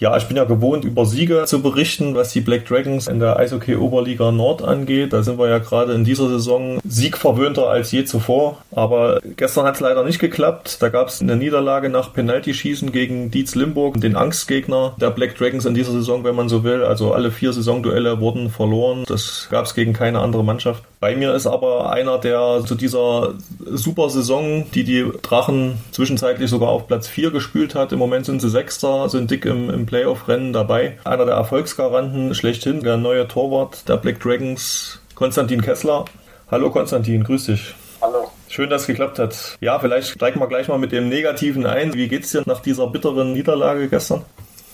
Ja, 0.00 0.16
ich 0.16 0.24
bin 0.24 0.38
ja 0.38 0.44
gewohnt, 0.44 0.86
über 0.86 1.04
Siege 1.04 1.44
zu 1.44 1.60
berichten, 1.60 2.14
was 2.14 2.32
die 2.32 2.40
Black 2.40 2.64
Dragons 2.64 3.06
in 3.06 3.20
der 3.20 3.36
Eishockey 3.36 3.76
Oberliga 3.76 4.32
Nord 4.32 4.62
angeht. 4.62 5.12
Da 5.12 5.22
sind 5.22 5.38
wir 5.38 5.50
ja 5.50 5.58
gerade 5.58 5.92
in 5.92 6.04
dieser 6.04 6.26
Saison 6.30 6.80
siegverwöhnter 6.88 7.68
als 7.68 7.92
je 7.92 8.06
zuvor. 8.06 8.62
Aber 8.74 9.20
gestern 9.36 9.66
hat 9.66 9.74
es 9.74 9.80
leider 9.80 10.02
nicht 10.02 10.18
geklappt. 10.18 10.78
Da 10.80 10.88
gab 10.88 11.08
es 11.08 11.20
eine 11.20 11.36
Niederlage 11.36 11.90
nach 11.90 12.14
Penaltyschießen 12.14 12.92
gegen 12.92 13.30
Dietz 13.30 13.54
Limburg, 13.54 14.00
den 14.00 14.16
Angstgegner 14.16 14.94
der 14.98 15.10
Black 15.10 15.36
Dragons 15.36 15.66
in 15.66 15.74
dieser 15.74 15.92
Saison, 15.92 16.24
wenn 16.24 16.34
man 16.34 16.48
so 16.48 16.64
will. 16.64 16.82
Also 16.82 17.12
alle 17.12 17.30
vier 17.30 17.52
Saisonduelle 17.52 18.20
wurden 18.20 18.48
verloren. 18.48 19.04
Das 19.06 19.48
gab 19.50 19.66
es 19.66 19.74
gegen 19.74 19.92
keine 19.92 20.20
andere 20.20 20.42
Mannschaft. 20.42 20.82
Bei 21.00 21.14
mir 21.14 21.34
ist 21.34 21.46
aber 21.46 21.92
einer, 21.92 22.18
der 22.18 22.62
zu 22.66 22.74
dieser 22.74 23.34
super 23.66 24.08
Saison, 24.08 24.66
die 24.74 24.84
die 24.84 25.10
Drachen 25.22 25.78
zwischenzeitlich 25.92 26.48
sogar 26.48 26.70
auf 26.70 26.86
Platz 26.86 27.06
4 27.06 27.30
gespült 27.30 27.74
hat. 27.74 27.92
Im 27.92 27.98
Moment 27.98 28.24
sind 28.24 28.40
sie 28.40 28.50
Sechster, 28.50 29.10
sind 29.10 29.30
dick 29.30 29.44
im, 29.44 29.68
im 29.68 29.86
Playoff-Rennen 29.90 30.52
dabei. 30.52 30.98
Einer 31.02 31.26
der 31.26 31.34
Erfolgsgaranten 31.34 32.32
schlechthin, 32.36 32.80
der 32.80 32.96
neue 32.96 33.26
Torwart 33.26 33.88
der 33.88 33.96
Black 33.96 34.20
Dragons, 34.20 35.02
Konstantin 35.16 35.62
Kessler. 35.62 36.04
Hallo 36.48 36.70
Konstantin, 36.70 37.24
grüß 37.24 37.46
dich. 37.46 37.74
Hallo. 38.00 38.30
Schön, 38.48 38.70
dass 38.70 38.82
es 38.82 38.86
geklappt 38.86 39.18
hat. 39.18 39.58
Ja, 39.60 39.80
vielleicht 39.80 40.10
steigen 40.10 40.38
wir 40.38 40.46
gleich 40.46 40.68
mal 40.68 40.78
mit 40.78 40.92
dem 40.92 41.08
Negativen 41.08 41.66
ein. 41.66 41.92
Wie 41.94 42.06
geht's 42.06 42.30
dir 42.30 42.44
nach 42.46 42.60
dieser 42.60 42.86
bitteren 42.86 43.32
Niederlage 43.32 43.88
gestern? 43.88 44.24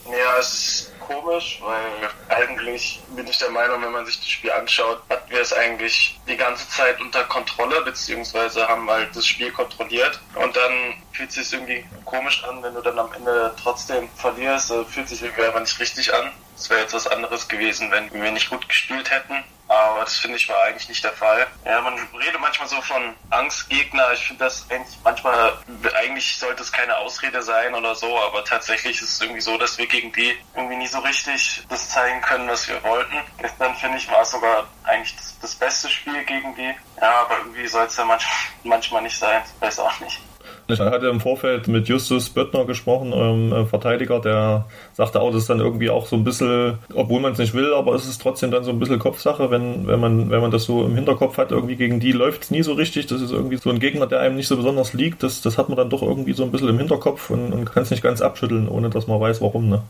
Ja, 0.05 0.39
es 0.39 0.53
ist 0.53 0.92
komisch, 1.07 1.61
weil 1.62 2.11
eigentlich 2.29 3.01
bin 3.09 3.27
ich 3.27 3.39
der 3.39 3.51
Meinung, 3.51 3.83
wenn 3.83 3.93
man 3.93 4.07
sich 4.07 4.19
das 4.19 4.29
Spiel 4.29 4.53
anschaut, 4.53 5.03
hatten 5.09 5.31
wir 5.31 5.41
es 5.41 5.53
eigentlich 5.53 6.19
die 6.29 6.37
ganze 6.37 6.69
Zeit 6.69 7.01
unter 7.01 7.25
Kontrolle, 7.25 7.81
beziehungsweise 7.83 8.67
haben 8.67 8.91
halt 8.91 9.15
das 9.15 9.27
Spiel 9.27 9.51
kontrolliert. 9.53 10.21
Und 10.35 10.57
dann 10.57 10.95
fühlt 11.13 11.31
es 11.31 11.37
sich 11.37 11.53
irgendwie 11.53 11.85
komisch 12.05 12.45
an, 12.45 12.63
wenn 12.63 12.75
du 12.75 12.81
dann 12.81 12.98
am 12.98 13.13
Ende 13.13 13.55
trotzdem 13.63 14.09
verlierst. 14.17 14.73
Fühlt 14.91 15.09
sich 15.09 15.23
irgendwie 15.23 15.45
einfach 15.45 15.61
nicht 15.61 15.79
richtig 15.81 16.13
an. 16.13 16.33
Es 16.57 16.71
wäre 16.71 16.81
jetzt 16.81 16.95
was 16.95 17.07
anderes 17.07 17.48
gewesen, 17.48 17.91
wenn 17.91 18.13
wir 18.13 18.31
nicht 18.33 18.51
gut 18.51 18.69
gespielt 18.69 19.11
hätten. 19.11 19.45
Aber 19.69 20.00
das 20.00 20.17
finde 20.17 20.36
ich 20.36 20.48
war 20.48 20.62
eigentlich 20.64 20.89
nicht 20.89 21.03
der 21.03 21.12
Fall. 21.12 21.47
Ja, 21.64 21.81
man 21.81 21.95
redet 22.14 22.41
manchmal 22.41 22.69
so 22.69 22.81
von 22.83 23.14
Angstgegner. 23.31 24.12
Ich 24.12 24.27
finde 24.27 24.45
das 24.45 24.67
eigentlich 24.70 24.97
manchmal, 25.03 25.58
eigentlich 25.97 26.36
sollte 26.36 26.62
es 26.62 26.70
keine 26.70 26.97
Ausrede 26.97 27.42
sein 27.42 27.75
oder 27.75 27.95
so, 27.95 28.19
aber 28.20 28.45
tatsächlich 28.45 29.00
ist 29.00 29.14
es 29.14 29.20
irgendwie 29.20 29.41
so, 29.41 29.58
dass 29.58 29.77
wir 29.78 29.86
gegen 29.86 30.12
die 30.12 30.36
irgendwie 30.55 30.77
nie 30.77 30.86
so 30.86 31.00
richtig 31.00 31.64
das 31.69 31.91
zeigen 31.91 32.20
können, 32.20 32.48
was 32.48 32.69
wir 32.69 32.83
wollten. 32.84 33.17
Gestern 33.39 33.75
finde 33.77 33.98
ich 33.98 34.08
war 34.11 34.23
es 34.23 34.31
sogar 34.31 34.67
eigentlich 34.84 35.17
das, 35.17 35.39
das, 35.41 35.55
beste 35.56 35.91
Spiel 35.91 36.25
gegen 36.25 36.55
die. 36.55 36.75
Ja, 37.01 37.23
aber 37.23 37.39
irgendwie 37.39 37.67
soll 37.67 37.86
es 37.86 37.97
ja 37.97 38.05
manchmal, 38.05 38.36
manchmal 38.64 39.03
nicht 39.03 39.19
sein. 39.19 39.42
Ich 39.56 39.62
weiß 39.62 39.80
auch 39.80 40.01
nicht. 40.01 40.20
Ich 40.69 40.81
hatte 40.81 41.06
im 41.06 41.20
Vorfeld 41.20 41.69
mit 41.69 41.89
Justus 41.89 42.28
Böttner 42.28 42.64
gesprochen, 42.64 43.12
eurem 43.12 43.53
äh, 43.53 43.67
Verteidiger, 43.67 44.20
der 44.20 44.64
sagte 44.95 45.20
auch, 45.20 45.31
das 45.31 45.42
ist 45.42 45.50
dann 45.50 45.61
irgendwie 45.61 45.91
auch 45.91 46.06
so 46.06 46.17
ein 46.17 46.25
bisschen, 46.25 46.78
obwohl 46.92 47.20
man 47.20 47.33
es 47.33 47.39
nicht 47.39 47.55
will, 47.55 47.73
aber 47.73 47.95
es 47.95 48.05
ist 48.06 48.20
trotzdem 48.20 48.50
dann 48.50 48.64
so 48.64 48.73
ein 48.73 48.81
bisschen 48.81 48.98
Kopfsache, 48.98 49.50
wenn, 49.53 49.86
wenn, 49.86 50.00
man, 50.00 50.28
wenn 50.28 50.41
man 50.41 50.50
das 50.50 50.64
so 50.64 50.84
im 50.84 50.97
Hinterkopf 50.97 51.39
hat, 51.39 51.53
irgendwie 51.53 51.77
gegen 51.77 52.00
die 52.00 52.11
läuft 52.11 52.45
es 52.45 52.50
nie 52.50 52.64
so 52.64 52.73
richtig. 52.73 53.07
Das 53.07 53.20
ist 53.20 53.30
irgendwie 53.30 53.58
so 53.58 53.70
ein 53.70 53.79
Gegner, 53.79 54.08
der 54.08 54.18
einem 54.20 54.35
nicht 54.35 54.48
so 54.48 54.57
besonders 54.57 54.92
liegt. 54.92 55.23
Das, 55.23 55.41
das 55.41 55.57
hat 55.57 55.68
man 55.68 55.79
dann 55.79 55.91
doch 55.91 56.02
irgendwie 56.02 56.33
so 56.33 56.42
ein 56.42 56.51
bisschen 56.51 56.68
im 56.68 56.79
Hinterkopf 56.79 57.30
und, 57.30 57.52
und 57.52 57.73
kann 57.73 57.85
es 57.85 57.92
nicht 57.92 58.02
ganz 58.02 58.20
abschütteln, 58.20 58.68
ohne 58.68 58.91
dass 58.91 59.07
man 59.07 59.20
weiß, 59.20 59.41
warum. 59.41 59.68
Ne? 59.68 59.83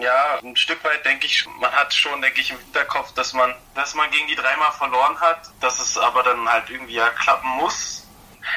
Ja, 0.00 0.38
ein 0.44 0.54
Stück 0.54 0.82
weit 0.84 1.04
denke 1.04 1.26
ich, 1.26 1.44
man 1.60 1.72
hat 1.72 1.92
schon, 1.92 2.22
denke 2.22 2.40
ich, 2.40 2.52
im 2.52 2.58
Hinterkopf, 2.58 3.12
dass 3.14 3.32
man, 3.32 3.52
dass 3.74 3.96
man 3.96 4.08
gegen 4.12 4.28
die 4.28 4.36
dreimal 4.36 4.70
verloren 4.78 5.20
hat, 5.20 5.50
dass 5.60 5.80
es 5.80 5.98
aber 5.98 6.22
dann 6.22 6.48
halt 6.48 6.70
irgendwie 6.70 6.94
ja 6.94 7.08
klappen 7.08 7.48
muss 7.60 8.03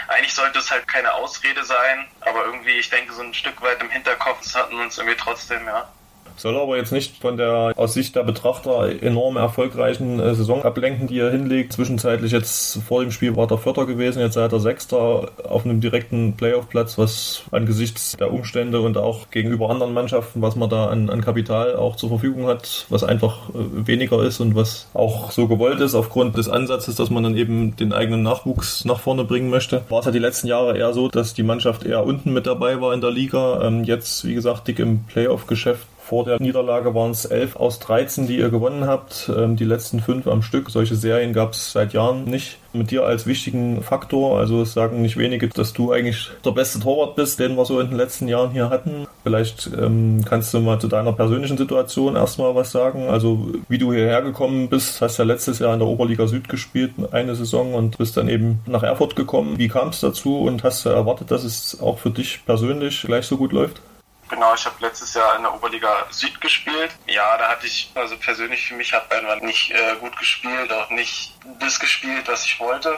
eigentlich 0.07 0.33
sollte 0.33 0.59
es 0.59 0.71
halt 0.71 0.87
keine 0.87 1.13
Ausrede 1.13 1.63
sein, 1.63 2.07
aber 2.21 2.45
irgendwie, 2.45 2.77
ich 2.77 2.89
denke, 2.89 3.13
so 3.13 3.21
ein 3.21 3.33
Stück 3.33 3.61
weit 3.61 3.81
im 3.81 3.89
Hinterkopf, 3.89 4.41
das 4.43 4.55
hatten 4.55 4.79
uns 4.79 4.97
irgendwie 4.97 5.17
trotzdem, 5.17 5.65
ja. 5.65 5.87
Soll 6.37 6.55
aber 6.55 6.77
jetzt 6.77 6.91
nicht 6.91 7.17
von 7.17 7.35
der 7.35 7.73
aus 7.75 7.93
Sicht 7.93 8.15
der 8.15 8.23
Betrachter 8.23 9.01
enorm 9.01 9.37
erfolgreichen 9.37 10.19
äh, 10.19 10.35
Saison 10.35 10.63
ablenken, 10.63 11.07
die 11.07 11.19
er 11.19 11.31
hinlegt. 11.31 11.73
Zwischenzeitlich 11.73 12.31
jetzt 12.31 12.79
vor 12.87 13.01
dem 13.01 13.11
Spiel 13.11 13.35
war 13.35 13.47
der 13.47 13.57
Vierter 13.57 13.85
gewesen, 13.85 14.19
jetzt 14.19 14.35
seid 14.35 14.53
er 14.53 14.59
Sechster 14.59 15.31
auf 15.43 15.65
einem 15.65 15.81
direkten 15.81 16.33
Playoff-Platz, 16.37 16.97
was 16.97 17.43
angesichts 17.51 18.15
der 18.17 18.31
Umstände 18.31 18.81
und 18.81 18.97
auch 18.97 19.31
gegenüber 19.31 19.69
anderen 19.69 19.93
Mannschaften, 19.93 20.41
was 20.41 20.55
man 20.55 20.69
da 20.69 20.87
an, 20.87 21.09
an 21.09 21.21
Kapital 21.21 21.75
auch 21.75 21.95
zur 21.95 22.09
Verfügung 22.09 22.45
hat, 22.45 22.85
was 22.89 23.03
einfach 23.03 23.49
äh, 23.49 23.87
weniger 23.87 24.23
ist 24.23 24.39
und 24.39 24.55
was 24.55 24.87
auch 24.93 25.31
so 25.31 25.47
gewollt 25.47 25.81
ist 25.81 25.95
aufgrund 25.95 26.37
des 26.37 26.49
Ansatzes, 26.49 26.95
dass 26.95 27.09
man 27.09 27.23
dann 27.23 27.35
eben 27.35 27.75
den 27.75 27.93
eigenen 27.93 28.21
Nachwuchs 28.21 28.85
nach 28.85 28.99
vorne 28.99 29.23
bringen 29.23 29.49
möchte. 29.49 29.83
War 29.89 29.99
es 29.99 30.05
ja 30.05 30.11
die 30.11 30.19
letzten 30.19 30.47
Jahre 30.47 30.77
eher 30.77 30.93
so, 30.93 31.07
dass 31.07 31.33
die 31.33 31.43
Mannschaft 31.43 31.83
eher 31.83 32.05
unten 32.05 32.31
mit 32.31 32.45
dabei 32.45 32.79
war 32.79 32.93
in 32.93 33.01
der 33.01 33.11
Liga. 33.11 33.61
Ähm, 33.63 33.83
jetzt, 33.83 34.25
wie 34.25 34.35
gesagt, 34.35 34.67
dick 34.67 34.79
im 34.79 35.03
Playoff-Geschäft 35.05 35.87
vor 36.07 36.23
der 36.23 36.39
Niederlage 36.41 36.95
waren 36.95 37.11
es 37.11 37.25
11 37.25 37.57
aus 37.57 37.79
13, 37.79 38.27
die 38.27 38.37
ihr 38.37 38.49
gewonnen 38.49 38.87
habt. 38.87 39.29
Ähm, 39.35 39.57
die 39.57 39.65
letzten 39.65 39.99
fünf 39.99 40.25
am 40.27 40.41
Stück. 40.41 40.69
Solche 40.69 40.95
Serien 40.95 41.33
gab 41.33 41.51
es 41.51 41.73
seit 41.73 41.91
Jahren 41.91 42.23
nicht. 42.23 42.59
Mit 42.71 42.91
dir 42.91 43.03
als 43.03 43.25
wichtigen 43.25 43.81
Faktor, 43.81 44.37
also 44.39 44.61
es 44.61 44.73
sagen 44.73 45.01
nicht 45.01 45.17
wenige, 45.17 45.47
dass 45.47 45.73
du 45.73 45.91
eigentlich 45.91 46.29
der 46.45 46.51
beste 46.51 46.79
Torwart 46.79 47.15
bist, 47.15 47.39
den 47.39 47.57
wir 47.57 47.65
so 47.65 47.79
in 47.79 47.89
den 47.89 47.97
letzten 47.97 48.27
Jahren 48.27 48.51
hier 48.51 48.69
hatten. 48.69 49.07
Vielleicht 49.23 49.69
ähm, 49.77 50.23
kannst 50.23 50.53
du 50.53 50.59
mal 50.59 50.79
zu 50.79 50.87
deiner 50.87 51.11
persönlichen 51.11 51.57
Situation 51.57 52.15
erstmal 52.15 52.55
was 52.55 52.71
sagen. 52.71 53.09
Also 53.09 53.49
wie 53.67 53.77
du 53.77 53.91
hierher 53.91 54.21
gekommen 54.21 54.69
bist, 54.69 55.01
hast 55.01 55.17
ja 55.17 55.25
letztes 55.25 55.59
Jahr 55.59 55.73
in 55.73 55.79
der 55.79 55.87
Oberliga 55.87 56.27
Süd 56.27 56.47
gespielt, 56.47 56.91
eine 57.11 57.35
Saison 57.35 57.73
und 57.73 57.97
bist 57.97 58.15
dann 58.15 58.29
eben 58.29 58.59
nach 58.65 58.83
Erfurt 58.83 59.17
gekommen. 59.17 59.57
Wie 59.57 59.67
kam 59.67 59.89
es 59.89 59.99
dazu 59.99 60.39
und 60.39 60.63
hast 60.63 60.85
du 60.85 60.89
erwartet, 60.89 61.31
dass 61.31 61.43
es 61.43 61.81
auch 61.81 61.97
für 61.97 62.11
dich 62.11 62.45
persönlich 62.45 63.01
gleich 63.01 63.25
so 63.25 63.35
gut 63.35 63.51
läuft? 63.51 63.81
Genau, 64.29 64.53
ich 64.53 64.65
habe 64.65 64.75
letztes 64.79 65.13
Jahr 65.13 65.37
in 65.37 65.43
der 65.43 65.53
Oberliga 65.53 66.05
Süd 66.09 66.39
gespielt. 66.41 66.91
Ja, 67.05 67.37
da 67.37 67.47
hatte 67.47 67.65
ich, 67.65 67.89
also 67.95 68.17
persönlich 68.17 68.67
für 68.67 68.75
mich, 68.75 68.93
habe 68.93 69.15
einfach 69.15 69.39
nicht 69.41 69.71
äh, 69.71 69.95
gut 70.01 70.17
gespielt, 70.17 70.71
auch 70.73 70.89
nicht 70.89 71.33
das 71.59 71.79
gespielt, 71.79 72.27
was 72.27 72.43
ich 72.45 72.59
wollte. 72.59 72.97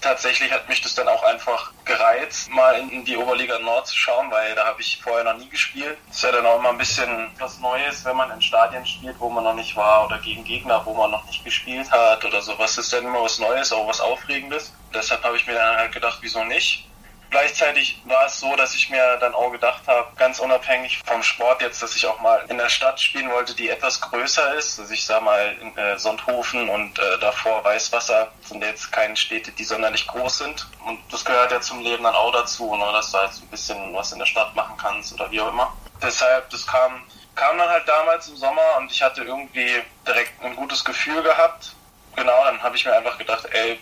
Tatsächlich 0.00 0.50
hat 0.50 0.68
mich 0.68 0.80
das 0.80 0.94
dann 0.94 1.06
auch 1.08 1.22
einfach 1.22 1.72
gereizt, 1.84 2.50
mal 2.50 2.74
in 2.90 3.04
die 3.04 3.16
Oberliga 3.18 3.58
Nord 3.58 3.86
zu 3.86 3.96
schauen, 3.96 4.30
weil 4.30 4.54
da 4.54 4.66
habe 4.66 4.80
ich 4.80 4.98
vorher 5.02 5.24
noch 5.24 5.36
nie 5.36 5.48
gespielt. 5.50 5.98
Das 6.08 6.16
ist 6.16 6.22
ja 6.22 6.32
dann 6.32 6.46
auch 6.46 6.58
immer 6.58 6.70
ein 6.70 6.78
bisschen 6.78 7.30
was 7.38 7.58
Neues, 7.60 8.04
wenn 8.04 8.16
man 8.16 8.30
in 8.30 8.40
Stadien 8.40 8.84
spielt, 8.86 9.20
wo 9.20 9.28
man 9.28 9.44
noch 9.44 9.54
nicht 9.54 9.76
war 9.76 10.06
oder 10.06 10.18
gegen 10.18 10.42
Gegner, 10.42 10.84
wo 10.84 10.94
man 10.94 11.10
noch 11.10 11.24
nicht 11.26 11.44
gespielt 11.44 11.90
hat 11.92 12.24
oder 12.24 12.40
sowas. 12.40 12.74
Das 12.74 12.86
ist 12.86 12.92
dann 12.92 13.04
immer 13.04 13.22
was 13.22 13.38
Neues, 13.38 13.72
auch 13.72 13.86
was 13.86 14.00
Aufregendes. 14.00 14.72
Deshalb 14.92 15.22
habe 15.22 15.36
ich 15.36 15.46
mir 15.46 15.54
dann 15.54 15.76
halt 15.76 15.92
gedacht, 15.92 16.18
wieso 16.22 16.42
nicht? 16.44 16.89
Gleichzeitig 17.30 18.02
war 18.06 18.26
es 18.26 18.40
so, 18.40 18.56
dass 18.56 18.74
ich 18.74 18.90
mir 18.90 19.16
dann 19.18 19.34
auch 19.34 19.52
gedacht 19.52 19.86
habe, 19.86 20.08
ganz 20.16 20.40
unabhängig 20.40 21.00
vom 21.06 21.22
Sport 21.22 21.62
jetzt, 21.62 21.80
dass 21.80 21.94
ich 21.94 22.04
auch 22.04 22.20
mal 22.20 22.44
in 22.48 22.58
der 22.58 22.68
Stadt 22.68 23.00
spielen 23.00 23.30
wollte, 23.30 23.54
die 23.54 23.68
etwas 23.68 24.00
größer 24.00 24.54
ist. 24.56 24.80
Also 24.80 24.92
ich 24.92 25.06
sag 25.06 25.22
mal 25.22 25.56
in 25.60 25.76
äh, 25.78 25.96
Sonthofen 25.96 26.68
und 26.68 26.98
äh, 26.98 27.18
davor 27.20 27.62
Weißwasser 27.62 28.32
sind 28.42 28.64
jetzt 28.64 28.90
keine 28.90 29.16
Städte, 29.16 29.52
die 29.52 29.62
sonderlich 29.62 30.08
groß 30.08 30.38
sind. 30.38 30.66
Und 30.84 30.98
das 31.12 31.24
gehört 31.24 31.52
ja 31.52 31.60
zum 31.60 31.80
Leben 31.82 32.02
dann 32.02 32.16
auch 32.16 32.32
dazu, 32.32 32.74
ne, 32.74 32.84
dass 32.92 33.12
du 33.12 33.18
halt 33.18 33.32
so 33.32 33.42
ein 33.42 33.48
bisschen 33.48 33.94
was 33.94 34.10
in 34.10 34.18
der 34.18 34.26
Stadt 34.26 34.56
machen 34.56 34.76
kannst 34.76 35.14
oder 35.14 35.30
wie 35.30 35.40
auch 35.40 35.52
immer. 35.52 35.72
Deshalb, 36.02 36.50
das 36.50 36.66
kam, 36.66 37.00
kam 37.36 37.58
dann 37.58 37.68
halt 37.68 37.86
damals 37.86 38.26
im 38.26 38.36
Sommer 38.36 38.76
und 38.78 38.90
ich 38.90 39.00
hatte 39.00 39.22
irgendwie 39.22 39.70
direkt 40.04 40.42
ein 40.42 40.56
gutes 40.56 40.84
Gefühl 40.84 41.22
gehabt. 41.22 41.76
Genau, 42.16 42.44
dann 42.44 42.60
habe 42.60 42.74
ich 42.74 42.84
mir 42.84 42.92
einfach 42.92 43.16
gedacht, 43.18 43.46
ey, 43.52 43.78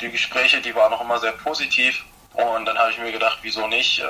die 0.00 0.08
Gespräche, 0.08 0.60
die 0.60 0.74
waren 0.76 0.92
auch 0.92 1.00
immer 1.00 1.18
sehr 1.18 1.32
positiv 1.32 2.04
und 2.34 2.64
dann 2.64 2.78
habe 2.78 2.90
ich 2.90 2.98
mir 2.98 3.12
gedacht, 3.12 3.38
wieso 3.42 3.66
nicht? 3.66 4.00
Äh, 4.00 4.04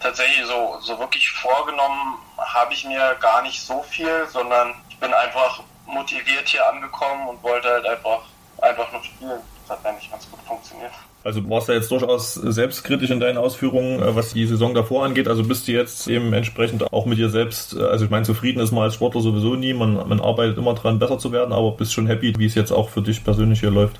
tatsächlich 0.00 0.46
so, 0.46 0.78
so 0.80 0.98
wirklich 0.98 1.30
vorgenommen 1.30 2.18
habe 2.36 2.74
ich 2.74 2.84
mir 2.84 3.16
gar 3.20 3.42
nicht 3.42 3.60
so 3.60 3.82
viel, 3.82 4.26
sondern 4.30 4.74
ich 4.88 4.98
bin 4.98 5.12
einfach 5.12 5.62
motiviert 5.86 6.46
hier 6.46 6.68
angekommen 6.68 7.28
und 7.28 7.42
wollte 7.42 7.68
halt 7.68 7.86
einfach, 7.86 8.20
einfach 8.60 8.92
nur 8.92 9.02
spielen. 9.02 9.40
Das 9.66 9.78
hat 9.78 9.86
eigentlich 9.86 10.10
ganz 10.10 10.30
gut 10.30 10.40
funktioniert. 10.46 10.92
Also 11.24 11.40
du 11.40 11.50
warst 11.50 11.68
ja 11.68 11.74
jetzt 11.74 11.90
durchaus 11.90 12.34
selbstkritisch 12.34 13.10
in 13.10 13.20
deinen 13.20 13.38
Ausführungen, 13.38 14.00
äh, 14.00 14.14
was 14.14 14.32
die 14.32 14.46
Saison 14.46 14.74
davor 14.74 15.04
angeht. 15.04 15.28
Also 15.28 15.44
bist 15.44 15.68
du 15.68 15.72
jetzt 15.72 16.06
eben 16.06 16.32
entsprechend 16.32 16.92
auch 16.92 17.06
mit 17.06 17.18
dir 17.18 17.28
selbst, 17.28 17.74
äh, 17.74 17.82
also 17.82 18.04
ich 18.04 18.10
meine, 18.10 18.24
zufrieden 18.24 18.60
ist 18.60 18.72
man 18.72 18.84
als 18.84 18.94
Sportler 18.94 19.20
sowieso 19.20 19.54
nie. 19.54 19.74
Man, 19.74 20.08
man 20.08 20.20
arbeitet 20.20 20.58
immer 20.58 20.74
dran, 20.74 20.98
besser 20.98 21.18
zu 21.18 21.32
werden, 21.32 21.52
aber 21.52 21.72
bist 21.72 21.92
schon 21.92 22.06
happy, 22.06 22.34
wie 22.38 22.46
es 22.46 22.54
jetzt 22.54 22.70
auch 22.70 22.88
für 22.88 23.02
dich 23.02 23.24
persönlich 23.24 23.60
hier 23.60 23.70
läuft. 23.70 23.98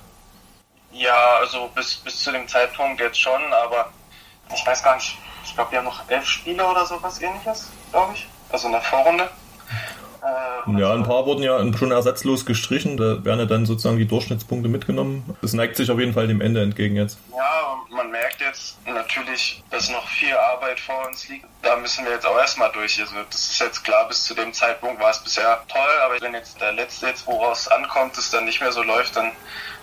Ja, 0.98 1.38
also 1.40 1.70
bis, 1.74 1.96
bis 1.96 2.20
zu 2.20 2.32
dem 2.32 2.48
Zeitpunkt 2.48 3.00
jetzt 3.00 3.20
schon, 3.20 3.40
aber 3.52 3.90
ich 4.52 4.66
weiß 4.66 4.82
gar 4.82 4.96
nicht, 4.96 5.16
ich 5.44 5.54
glaube, 5.54 5.70
wir 5.70 5.78
haben 5.78 5.84
noch 5.84 6.08
elf 6.08 6.26
Spiele 6.26 6.66
oder 6.66 6.84
sowas 6.84 7.20
ähnliches, 7.22 7.70
glaube 7.90 8.14
ich. 8.14 8.26
Also 8.50 8.66
in 8.66 8.72
der 8.72 8.82
Vorrunde. 8.82 9.28
Äh, 10.20 10.80
ja, 10.80 10.92
ein 10.92 11.04
paar 11.04 11.26
wurden 11.26 11.42
ja 11.42 11.60
schon 11.76 11.92
ersatzlos 11.92 12.44
gestrichen. 12.44 12.96
Da 12.96 13.24
werden 13.24 13.40
ja 13.40 13.46
dann 13.46 13.66
sozusagen 13.66 13.98
die 13.98 14.06
Durchschnittspunkte 14.06 14.68
mitgenommen. 14.68 15.36
Es 15.42 15.52
neigt 15.52 15.76
sich 15.76 15.90
auf 15.90 15.98
jeden 15.98 16.12
Fall 16.12 16.26
dem 16.26 16.40
Ende 16.40 16.62
entgegen 16.62 16.96
jetzt. 16.96 17.18
Ja, 17.36 17.76
man 17.90 18.10
merkt 18.10 18.40
jetzt 18.40 18.78
natürlich, 18.86 19.62
dass 19.70 19.88
noch 19.90 20.06
viel 20.08 20.34
Arbeit 20.34 20.80
vor 20.80 21.06
uns 21.06 21.28
liegt. 21.28 21.46
Da 21.62 21.76
müssen 21.76 22.04
wir 22.04 22.12
jetzt 22.12 22.26
auch 22.26 22.36
erstmal 22.36 22.72
durch. 22.72 23.00
Also 23.00 23.14
das 23.30 23.50
ist 23.50 23.60
jetzt 23.60 23.84
klar, 23.84 24.08
bis 24.08 24.24
zu 24.24 24.34
dem 24.34 24.52
Zeitpunkt 24.52 25.00
war 25.00 25.10
es 25.10 25.20
bisher 25.20 25.62
toll, 25.68 26.00
aber 26.04 26.20
wenn 26.20 26.34
jetzt 26.34 26.60
der 26.60 26.72
letzte 26.72 27.06
jetzt, 27.06 27.26
woraus 27.26 27.68
ankommt, 27.68 28.18
es 28.18 28.30
dann 28.30 28.44
nicht 28.44 28.60
mehr 28.60 28.72
so 28.72 28.82
läuft, 28.82 29.16
dann 29.16 29.30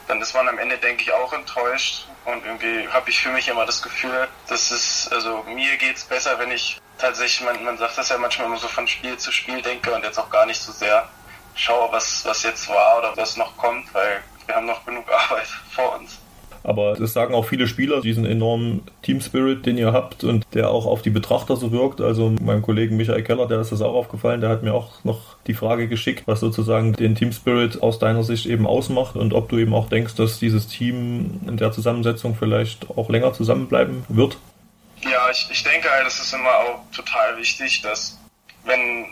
dann 0.07 0.22
ist 0.22 0.34
man 0.34 0.48
am 0.48 0.57
Ende, 0.60 0.78
denke 0.78 1.04
ich, 1.04 1.12
auch 1.12 1.34
enttäuscht. 1.34 2.07
Und 2.25 2.46
irgendwie 2.46 2.88
habe 2.90 3.10
ich 3.10 3.19
für 3.19 3.30
mich 3.30 3.48
immer 3.48 3.66
das 3.66 3.81
Gefühl, 3.81 4.28
dass 4.48 4.72
es, 4.72 5.10
also 5.12 5.44
mir 5.44 5.78
geht 5.78 5.98
es 5.98 6.04
besser, 6.04 6.38
wenn 6.40 6.52
ich 6.52 6.80
tatsächlich, 6.98 7.46
man, 7.46 7.63
man 7.63 7.78
sagt 7.78 7.98
das 7.98 8.10
ja 8.10 8.18
manchmal 8.18 8.48
immer 8.48 8.57
so 8.57 8.68
von 8.68 8.88
Spiel 8.88 9.18
zu 9.18 9.31
Spiel 9.31 9.62
denke 9.62 9.94
und 9.94 10.04
jetzt 10.04 10.19
auch 10.19 10.30
gar 10.30 10.46
nicht 10.46 10.62
so 10.62 10.72
sehr 10.72 11.07
schaue, 11.56 11.92
was, 11.92 12.25
was 12.25 12.44
jetzt 12.44 12.68
war 12.69 13.00
oder 13.00 13.16
was 13.18 13.38
noch 13.38 13.56
kommt, 13.57 13.94
weil 13.94 14.24
wir 14.46 14.56
haben 14.56 14.66
noch 14.66 14.86
genug 14.86 15.10
Arbeit 15.12 15.48
vor 15.72 15.96
uns. 15.98 16.19
Aber 16.66 16.96
das 16.96 17.14
sagen 17.14 17.36
auch 17.36 17.46
viele 17.46 17.68
Spieler, 17.68 18.02
diesen 18.02 18.26
enormen 18.26 18.82
Team 19.04 19.22
Spirit, 19.22 19.68
den 19.68 19.78
ihr 19.78 19.94
habt 19.94 20.24
und 20.24 20.44
der 20.56 20.72
auch 20.72 20.88
auf 20.88 21.04
die 21.04 21.12
Betrachter 21.12 21.56
so 21.58 21.72
wirkt. 21.72 22.02
Also 22.02 22.34
meinem 22.42 22.64
Kollegen 22.64 22.98
Michael 22.98 23.22
Keller, 23.22 23.48
der 23.48 23.60
ist 23.60 23.72
das 23.72 23.84
auch 23.84 23.94
aufgefallen, 23.94 24.42
der 24.42 24.50
hat 24.50 24.64
mir 24.64 24.74
auch 24.74 25.04
noch 25.04 25.38
die 25.46 25.54
Frage 25.54 25.88
geschickt, 25.88 26.24
was 26.26 26.40
sozusagen 26.40 26.94
den 26.94 27.14
Team 27.14 27.32
Spirit 27.32 27.84
aus 27.84 28.00
deiner 28.00 28.24
Sicht 28.24 28.48
eben 28.48 28.66
ausmacht 28.66 29.16
und 29.16 29.34
ob 29.34 29.48
du 29.50 29.60
eben 29.60 29.76
auch 29.76 29.90
denkst, 29.90 30.16
dass 30.16 30.40
dieses 30.40 30.68
Team 30.68 31.40
in 31.48 31.58
der 31.58 31.72
Zusammensetzung 31.72 32.36
vielleicht 32.36 32.90
auch 32.90 33.10
länger 33.10 33.32
zusammenbleiben 33.34 34.04
wird. 34.10 34.38
Ja, 35.04 35.30
ich, 35.30 35.48
ich 35.52 35.64
denke 35.64 35.92
halt, 35.92 36.08
es 36.08 36.20
ist 36.20 36.34
immer 36.34 36.50
auch 36.50 36.80
total 36.92 37.38
wichtig, 37.38 37.84
dass 37.84 38.18
wenn 38.64 39.06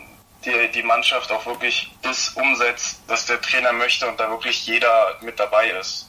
die, 0.44 0.70
die 0.74 0.82
Mannschaft 0.82 1.30
auch 1.30 1.46
wirklich 1.46 1.92
das 2.02 2.30
umsetzt, 2.30 3.00
was 3.06 3.26
der 3.26 3.40
Trainer 3.40 3.72
möchte 3.72 4.08
und 4.08 4.18
da 4.18 4.28
wirklich 4.28 4.66
jeder 4.66 5.16
mit 5.22 5.38
dabei 5.38 5.68
ist. 5.70 6.08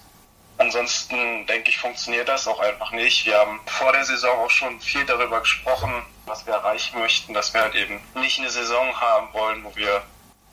Ansonsten 0.66 1.46
denke 1.46 1.70
ich, 1.70 1.78
funktioniert 1.78 2.28
das 2.28 2.48
auch 2.48 2.60
einfach 2.60 2.92
nicht. 2.92 3.28
Wir 3.28 3.38
haben 3.38 3.60
vor 3.68 3.92
der 3.94 4.04
Saison 4.04 4.40
auch 4.40 4.50
schon 4.50 4.82
viel 4.82 5.06
darüber 5.06 5.40
gesprochen, 5.40 6.04
was 6.26 6.44
wir 6.48 6.56
erreichen 6.56 6.98
möchten, 6.98 7.36
dass 7.36 7.54
wir 7.54 7.62
halt 7.62 7.76
eben 7.76 8.02
nicht 8.16 8.40
eine 8.40 8.50
Saison 8.50 9.00
haben 9.00 9.32
wollen, 9.34 9.64
wo 9.64 9.76
wir 9.76 10.02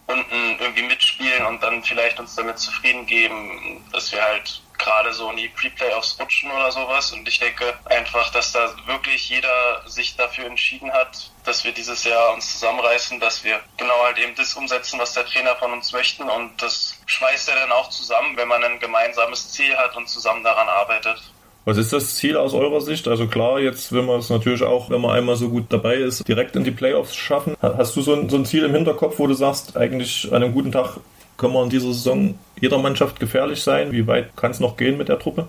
unten 0.06 0.58
irgendwie 0.60 0.82
mitspielen 0.82 1.46
und 1.46 1.62
dann 1.62 1.82
vielleicht 1.82 2.20
uns 2.20 2.34
damit 2.34 2.58
zufrieden 2.58 3.06
geben, 3.06 3.82
dass 3.90 4.12
wir 4.12 4.22
halt 4.22 4.60
gerade 4.76 5.14
so 5.14 5.30
in 5.30 5.38
die 5.38 5.48
Pre-Playoffs 5.48 6.18
rutschen 6.20 6.50
oder 6.50 6.70
sowas. 6.70 7.12
Und 7.12 7.26
ich 7.26 7.38
denke 7.38 7.72
einfach, 7.86 8.30
dass 8.32 8.52
da 8.52 8.70
wirklich 8.84 9.30
jeder 9.30 9.82
sich 9.86 10.16
dafür 10.16 10.44
entschieden 10.44 10.92
hat, 10.92 11.30
dass 11.44 11.64
wir 11.64 11.72
dieses 11.72 12.04
Jahr 12.04 12.34
uns 12.34 12.52
zusammenreißen, 12.52 13.18
dass 13.18 13.44
wir 13.44 13.60
genau 13.78 14.02
halt 14.02 14.18
eben 14.18 14.34
das 14.34 14.52
umsetzen, 14.54 14.98
was 14.98 15.14
der 15.14 15.24
Trainer 15.24 15.56
von 15.56 15.72
uns 15.72 15.92
möchten. 15.92 16.28
Und 16.28 16.60
das 16.60 16.91
schweißt 17.06 17.48
er 17.48 17.56
dann 17.56 17.72
auch 17.72 17.90
zusammen, 17.90 18.36
wenn 18.36 18.48
man 18.48 18.62
ein 18.64 18.78
gemeinsames 18.78 19.52
Ziel 19.52 19.76
hat 19.76 19.96
und 19.96 20.08
zusammen 20.08 20.42
daran 20.44 20.68
arbeitet. 20.68 21.22
Was 21.64 21.76
ist 21.76 21.92
das 21.92 22.16
Ziel 22.16 22.36
aus 22.36 22.54
eurer 22.54 22.80
Sicht? 22.80 23.06
Also 23.06 23.28
klar, 23.28 23.60
jetzt 23.60 23.92
will 23.92 24.02
man 24.02 24.18
es 24.18 24.30
natürlich 24.30 24.62
auch, 24.62 24.90
wenn 24.90 25.00
man 25.00 25.12
einmal 25.12 25.36
so 25.36 25.48
gut 25.48 25.66
dabei 25.68 25.94
ist, 25.94 26.26
direkt 26.26 26.56
in 26.56 26.64
die 26.64 26.72
Playoffs 26.72 27.14
schaffen. 27.14 27.56
Hast 27.62 27.94
du 27.94 28.02
so 28.02 28.14
ein, 28.14 28.28
so 28.28 28.36
ein 28.36 28.44
Ziel 28.44 28.64
im 28.64 28.74
Hinterkopf, 28.74 29.18
wo 29.18 29.28
du 29.28 29.34
sagst, 29.34 29.76
eigentlich 29.76 30.26
an 30.32 30.42
einem 30.42 30.52
guten 30.52 30.72
Tag 30.72 30.96
können 31.36 31.52
wir 31.52 31.62
in 31.62 31.70
dieser 31.70 31.92
Saison 31.92 32.38
jeder 32.60 32.78
Mannschaft 32.78 33.20
gefährlich 33.20 33.62
sein? 33.62 33.92
Wie 33.92 34.06
weit 34.08 34.36
kann 34.36 34.50
es 34.50 34.58
noch 34.58 34.76
gehen 34.76 34.96
mit 34.96 35.08
der 35.08 35.20
Truppe? 35.20 35.46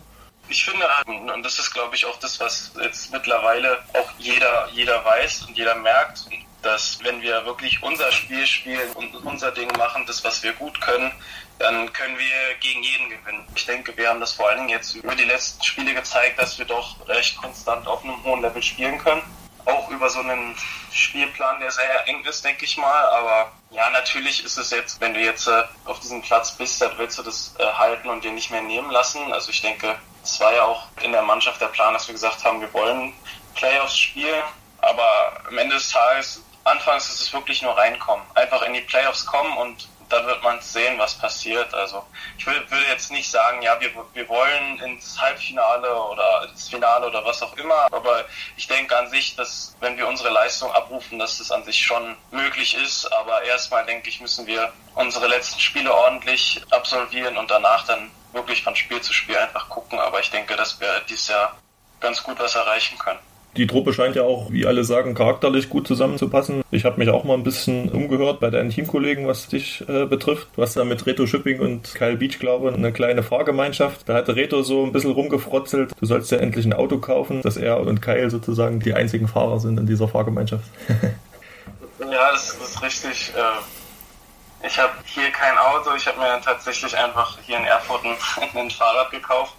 Ich 0.49 0.65
finde, 0.65 0.85
und 1.33 1.43
das 1.43 1.57
ist, 1.57 1.73
glaube 1.73 1.95
ich, 1.95 2.05
auch 2.05 2.19
das, 2.19 2.39
was 2.39 2.71
jetzt 2.81 3.11
mittlerweile 3.11 3.79
auch 3.93 4.09
jeder, 4.19 4.67
jeder 4.71 5.03
weiß 5.03 5.45
und 5.47 5.57
jeder 5.57 5.75
merkt, 5.75 6.25
dass 6.61 6.99
wenn 7.03 7.21
wir 7.21 7.45
wirklich 7.45 7.81
unser 7.81 8.11
Spiel 8.11 8.45
spielen 8.45 8.91
und 8.93 9.15
unser 9.25 9.51
Ding 9.51 9.71
machen, 9.77 10.03
das, 10.07 10.23
was 10.23 10.43
wir 10.43 10.53
gut 10.53 10.79
können, 10.81 11.11
dann 11.59 11.91
können 11.93 12.17
wir 12.17 12.55
gegen 12.59 12.83
jeden 12.83 13.09
gewinnen. 13.09 13.47
Ich 13.55 13.65
denke, 13.65 13.95
wir 13.95 14.09
haben 14.09 14.19
das 14.19 14.33
vor 14.33 14.49
allen 14.49 14.59
Dingen 14.59 14.69
jetzt 14.69 14.95
über 14.95 15.15
die 15.15 15.23
letzten 15.23 15.63
Spiele 15.63 15.93
gezeigt, 15.93 16.39
dass 16.39 16.57
wir 16.57 16.65
doch 16.65 17.07
recht 17.07 17.37
konstant 17.37 17.87
auf 17.87 18.03
einem 18.03 18.23
hohen 18.23 18.41
Level 18.41 18.61
spielen 18.61 18.97
können 18.97 19.23
auch 19.65 19.89
über 19.89 20.09
so 20.09 20.19
einen 20.19 20.55
Spielplan, 20.91 21.59
der 21.59 21.71
sehr 21.71 22.07
eng 22.07 22.23
ist, 22.25 22.43
denke 22.43 22.65
ich 22.65 22.77
mal. 22.77 23.05
Aber 23.09 23.51
ja, 23.71 23.89
natürlich 23.91 24.43
ist 24.43 24.57
es 24.57 24.71
jetzt, 24.71 24.99
wenn 25.01 25.13
du 25.13 25.19
jetzt 25.19 25.47
äh, 25.47 25.63
auf 25.85 25.99
diesem 25.99 26.21
Platz 26.21 26.51
bist, 26.51 26.81
dann 26.81 26.97
willst 26.97 27.17
du 27.17 27.23
das 27.23 27.53
äh, 27.59 27.63
halten 27.63 28.09
und 28.09 28.23
dir 28.23 28.31
nicht 28.31 28.51
mehr 28.51 28.61
nehmen 28.61 28.91
lassen. 28.91 29.31
Also 29.31 29.51
ich 29.51 29.61
denke, 29.61 29.95
es 30.23 30.39
war 30.39 30.53
ja 30.53 30.63
auch 30.63 30.87
in 31.01 31.11
der 31.11 31.21
Mannschaft 31.21 31.61
der 31.61 31.67
Plan, 31.67 31.93
dass 31.93 32.07
wir 32.07 32.13
gesagt 32.13 32.43
haben, 32.43 32.61
wir 32.61 32.73
wollen 32.73 33.13
Playoffs 33.55 33.97
spielen. 33.97 34.43
Aber 34.81 35.41
am 35.47 35.57
Ende 35.57 35.75
des 35.75 35.89
Tages, 35.89 36.41
anfangs 36.65 37.09
ist 37.09 37.21
es 37.21 37.33
wirklich 37.33 37.61
nur 37.61 37.77
reinkommen. 37.77 38.25
Einfach 38.35 38.61
in 38.63 38.73
die 38.73 38.81
Playoffs 38.81 39.25
kommen 39.25 39.55
und 39.57 39.87
dann 40.13 40.27
wird 40.27 40.43
man 40.43 40.61
sehen, 40.61 40.97
was 40.99 41.15
passiert. 41.15 41.73
Also 41.73 42.05
ich 42.37 42.45
will, 42.45 42.65
will 42.69 42.83
jetzt 42.89 43.11
nicht 43.11 43.29
sagen, 43.29 43.61
ja, 43.61 43.79
wir, 43.79 43.89
wir 44.13 44.29
wollen 44.29 44.79
ins 44.79 45.19
Halbfinale 45.19 45.93
oder 45.93 46.47
ins 46.49 46.69
Finale 46.69 47.07
oder 47.07 47.25
was 47.25 47.41
auch 47.41 47.55
immer, 47.57 47.87
aber 47.91 48.25
ich 48.55 48.67
denke 48.67 48.95
an 48.95 49.09
sich, 49.09 49.35
dass 49.35 49.75
wenn 49.79 49.97
wir 49.97 50.07
unsere 50.07 50.29
Leistung 50.29 50.71
abrufen, 50.71 51.19
dass 51.19 51.39
das 51.39 51.51
an 51.51 51.63
sich 51.63 51.79
schon 51.79 52.15
möglich 52.31 52.75
ist. 52.75 53.11
Aber 53.11 53.43
erstmal 53.43 53.85
denke 53.85 54.09
ich, 54.09 54.21
müssen 54.21 54.45
wir 54.45 54.71
unsere 54.95 55.27
letzten 55.27 55.59
Spiele 55.59 55.93
ordentlich 55.93 56.61
absolvieren 56.71 57.37
und 57.37 57.49
danach 57.49 57.85
dann 57.85 58.11
wirklich 58.31 58.63
von 58.63 58.75
Spiel 58.75 59.01
zu 59.01 59.13
Spiel 59.13 59.37
einfach 59.37 59.69
gucken. 59.69 59.99
Aber 59.99 60.19
ich 60.19 60.29
denke, 60.29 60.55
dass 60.55 60.79
wir 60.79 61.01
dieses 61.09 61.27
Jahr 61.27 61.57
ganz 61.99 62.21
gut 62.21 62.39
was 62.39 62.55
erreichen 62.55 62.97
können. 62.97 63.19
Die 63.55 63.67
Truppe 63.67 63.93
scheint 63.93 64.15
ja 64.15 64.23
auch, 64.23 64.51
wie 64.51 64.65
alle 64.65 64.83
sagen, 64.83 65.13
charakterlich 65.13 65.69
gut 65.69 65.87
zusammenzupassen. 65.87 66.63
Ich 66.71 66.85
habe 66.85 66.97
mich 66.97 67.09
auch 67.09 67.23
mal 67.23 67.35
ein 67.35 67.43
bisschen 67.43 67.89
umgehört 67.89 68.39
bei 68.39 68.49
deinen 68.49 68.71
Teamkollegen, 68.71 69.27
was 69.27 69.47
dich 69.47 69.87
äh, 69.87 70.05
betrifft. 70.05 70.47
Du 70.55 70.63
hast 70.63 70.75
da 70.75 70.83
mit 70.83 71.05
Reto 71.05 71.27
Shipping 71.27 71.59
und 71.59 71.93
Kyle 71.93 72.15
Beach, 72.15 72.39
glaube 72.39 72.69
ich, 72.69 72.75
eine 72.75 72.91
kleine 72.91 73.21
Fahrgemeinschaft. 73.21 74.09
Da 74.09 74.15
hatte 74.15 74.35
Reto 74.35 74.63
so 74.63 74.83
ein 74.83 74.91
bisschen 74.91 75.11
rumgefrotzelt. 75.11 75.91
Du 75.99 76.05
sollst 76.07 76.31
ja 76.31 76.39
endlich 76.39 76.65
ein 76.65 76.73
Auto 76.73 76.97
kaufen, 76.97 77.43
dass 77.43 77.55
er 77.55 77.79
und 77.79 78.01
Kyle 78.01 78.31
sozusagen 78.31 78.79
die 78.79 78.95
einzigen 78.95 79.27
Fahrer 79.27 79.59
sind 79.59 79.79
in 79.79 79.85
dieser 79.85 80.07
Fahrgemeinschaft. 80.07 80.65
ja, 81.99 82.31
das, 82.31 82.55
ist 82.55 82.81
richtig. 82.81 83.33
Äh, 83.37 84.65
ich 84.65 84.79
habe 84.79 84.93
hier 85.05 85.29
kein 85.29 85.55
Auto. 85.59 85.91
Ich 85.95 86.07
habe 86.07 86.19
mir 86.19 86.41
tatsächlich 86.41 86.97
einfach 86.97 87.37
hier 87.45 87.57
in 87.57 87.65
Erfurt 87.65 88.01
ein 88.55 88.71
Fahrrad 88.71 89.11
gekauft, 89.11 89.53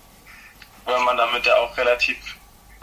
weil 0.85 0.99
man 1.05 1.17
damit 1.17 1.47
ja 1.47 1.55
auch 1.59 1.77
relativ 1.77 2.17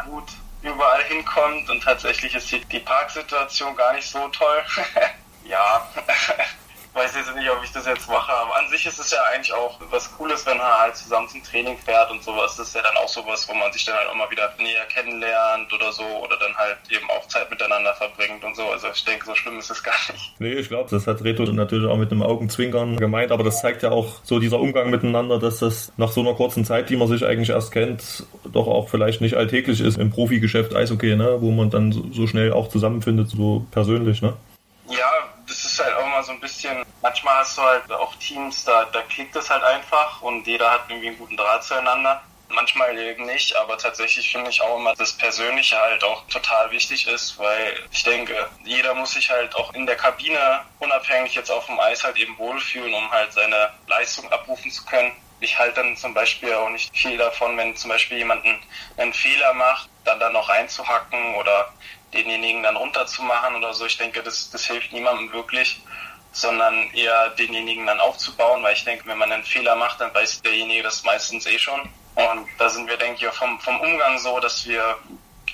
gut 0.06 0.24
überall 0.62 1.04
hinkommt 1.04 1.70
und 1.70 1.84
tatsächlich 1.84 2.36
ist 2.36 2.52
die, 2.52 2.64
die 2.66 2.80
Parksituation 2.80 3.76
gar 3.76 3.94
nicht 3.94 4.10
so 4.10 4.28
toll. 4.30 4.64
ja, 5.46 5.88
weiß 6.94 7.16
jetzt 7.16 7.36
nicht, 7.36 7.50
ob 7.50 7.64
ich 7.64 7.72
das 7.72 7.86
jetzt 7.86 8.08
mache, 8.10 8.32
aber 8.32 8.58
an 8.58 8.70
sich 8.70 8.86
ist 8.86 9.00
es 9.00 9.12
ja 9.12 9.20
eigentlich 9.32 9.54
auch 9.54 9.80
was 9.90 10.12
Cooles, 10.18 10.46
wenn 10.46 10.58
man 10.58 10.68
halt 10.68 10.96
zusammen 10.96 11.28
zum 11.30 11.42
Training 11.44 11.78
fährt 11.78 12.12
und 12.12 12.22
sowas. 12.22 12.58
Das 12.58 12.68
ist 12.68 12.76
ja 12.76 12.82
dann 12.82 12.96
auch 12.98 13.08
sowas, 13.08 13.48
wo 13.48 13.54
man 13.54 13.72
sich 13.72 13.86
dann 13.86 13.96
halt 13.96 14.10
auch 14.10 14.16
mal 14.16 14.30
wieder 14.30 14.54
näher 14.60 14.86
kennenlernt 14.94 15.72
oder 15.72 15.92
so 15.92 16.04
oder 16.04 16.38
dann 16.38 16.56
halt 16.58 16.78
eben 16.90 17.10
auch 17.10 17.26
Zeit 17.28 17.50
miteinander 17.50 17.94
verbringt 17.94 18.44
und 18.44 18.56
so. 18.56 18.64
Also 18.70 18.88
ich 18.94 19.06
denke, 19.06 19.26
so 19.26 19.36
schlimm 19.36 19.58
ist 19.58 19.72
es 19.72 19.82
gar 19.82 19.96
nicht. 20.12 20.34
Nee, 20.40 20.54
ich 20.54 20.68
glaube, 20.68 20.90
das 20.90 21.08
hat 21.08 21.24
Reto 21.24 21.44
natürlich 21.44 21.90
auch 21.90 21.98
mit 21.98 22.12
einem 22.12 22.24
Augenzwinkern 22.24 22.98
gemeint, 22.98 23.32
aber 23.32 23.44
das 23.44 23.62
zeigt 23.62 23.84
ja 23.84 23.92
auch 23.92 24.20
so 24.24 24.40
dieser 24.40 24.60
Umgang 24.60 24.90
miteinander, 24.90 25.40
dass 25.40 25.60
das 25.60 25.94
nach 25.96 26.12
so 26.12 26.22
einer 26.22 26.34
kurzen 26.34 26.66
Zeit, 26.66 26.90
die 26.90 26.98
man 26.98 27.08
sich 27.08 27.26
eigentlich 27.26 27.52
erst 27.52 27.72
kennt, 27.72 28.26
doch 28.52 28.68
auch 28.68 28.90
vielleicht 28.90 29.22
nicht 29.22 29.36
alltäglich 29.36 29.82
ist 29.82 29.98
im 29.98 30.12
Profigeschäft 30.12 30.76
Eishockey, 30.76 31.16
ne? 31.16 31.38
wo 31.42 31.52
man 31.52 31.70
dann 31.70 31.92
so 32.12 32.28
schnell 32.28 32.54
auch 32.54 32.70
zusammenfindet, 32.70 33.30
so 33.30 33.66
persönlich. 33.72 34.22
Ne? 34.22 34.34
Ja, 34.90 35.12
das 35.48 35.64
ist 35.64 35.84
halt 35.84 35.96
auch 35.96 36.06
immer 36.06 36.24
so 36.24 36.32
ein 36.32 36.40
bisschen, 36.40 36.84
manchmal 37.02 37.36
hast 37.36 37.58
du 37.58 37.62
halt 37.62 37.92
auch 37.92 38.16
Teams, 38.16 38.64
da, 38.66 38.86
da 38.92 39.02
klickt 39.04 39.36
es 39.36 39.50
halt 39.50 39.64
einfach 39.64 40.22
und 40.22 40.46
jeder 40.48 40.70
hat 40.70 40.82
irgendwie 40.90 41.10
einen 41.10 41.18
guten 41.18 41.38
Draht 41.38 41.64
zueinander. 41.64 42.22
Manchmal 42.54 42.98
eben 42.98 43.26
nicht, 43.26 43.56
aber 43.56 43.78
tatsächlich 43.78 44.30
finde 44.30 44.50
ich 44.50 44.62
auch 44.62 44.78
immer, 44.78 44.94
dass 44.96 45.14
Persönliche 45.14 45.78
halt 45.78 46.04
auch 46.04 46.28
total 46.28 46.70
wichtig 46.72 47.08
ist, 47.08 47.40
weil 47.40 47.74
ich 47.92 48.04
denke, 48.04 48.36
jeder 48.66 48.94
muss 48.94 49.14
sich 49.14 49.30
halt 49.30 49.56
auch 49.56 49.74
in 49.74 49.86
der 49.86 49.96
Kabine, 49.96 50.60
unabhängig 50.80 51.34
jetzt 51.34 51.50
auf 51.50 51.66
dem 51.68 51.80
Eis, 51.80 52.04
halt 52.04 52.18
eben 52.18 52.38
wohlfühlen, 52.38 52.94
um 52.94 53.10
halt 53.10 53.32
seine 53.32 53.70
Leistung 53.88 54.30
abrufen 54.34 54.70
zu 54.70 54.84
können. 54.86 55.14
Ich 55.42 55.60
halte 55.60 55.82
dann 55.82 55.98
zum 55.98 56.14
Beispiel 56.14 56.54
auch 56.54 56.70
nicht 56.70 56.96
viel 56.96 57.18
davon, 57.18 57.58
wenn 57.58 57.76
zum 57.76 57.90
Beispiel 57.90 58.18
jemand 58.18 58.46
einen 58.98 59.14
Fehler 59.14 59.54
macht, 59.54 59.90
dann 60.06 60.20
da 60.20 60.30
noch 60.30 60.48
reinzuhacken 60.48 61.36
oder 61.36 61.74
denjenigen 62.14 62.64
dann 62.64 62.76
runterzumachen 62.76 63.56
oder 63.56 63.74
so. 63.74 63.86
Ich 63.86 63.98
denke, 63.98 64.22
das, 64.24 64.50
das 64.52 64.66
hilft 64.66 64.94
niemandem 64.94 65.32
wirklich, 65.34 65.82
sondern 66.32 66.92
eher 66.94 67.32
denjenigen 67.32 67.86
dann 67.86 68.00
aufzubauen, 68.00 68.64
weil 68.64 68.76
ich 68.76 68.86
denke, 68.86 69.06
wenn 69.08 69.18
man 69.18 69.32
einen 69.32 69.44
Fehler 69.44 69.76
macht, 69.76 70.00
dann 70.00 70.14
weiß 70.14 70.42
derjenige 70.42 70.84
das 70.84 71.04
meistens 71.04 71.46
eh 71.46 71.60
schon. 71.60 71.82
Und 72.16 72.48
da 72.58 72.70
sind 72.70 72.88
wir, 72.88 72.98
denke 72.98 73.26
ich, 73.26 73.34
vom, 73.34 73.60
vom 73.60 73.80
Umgang 73.82 74.20
so, 74.20 74.40
dass 74.40 74.66
wir 74.68 74.98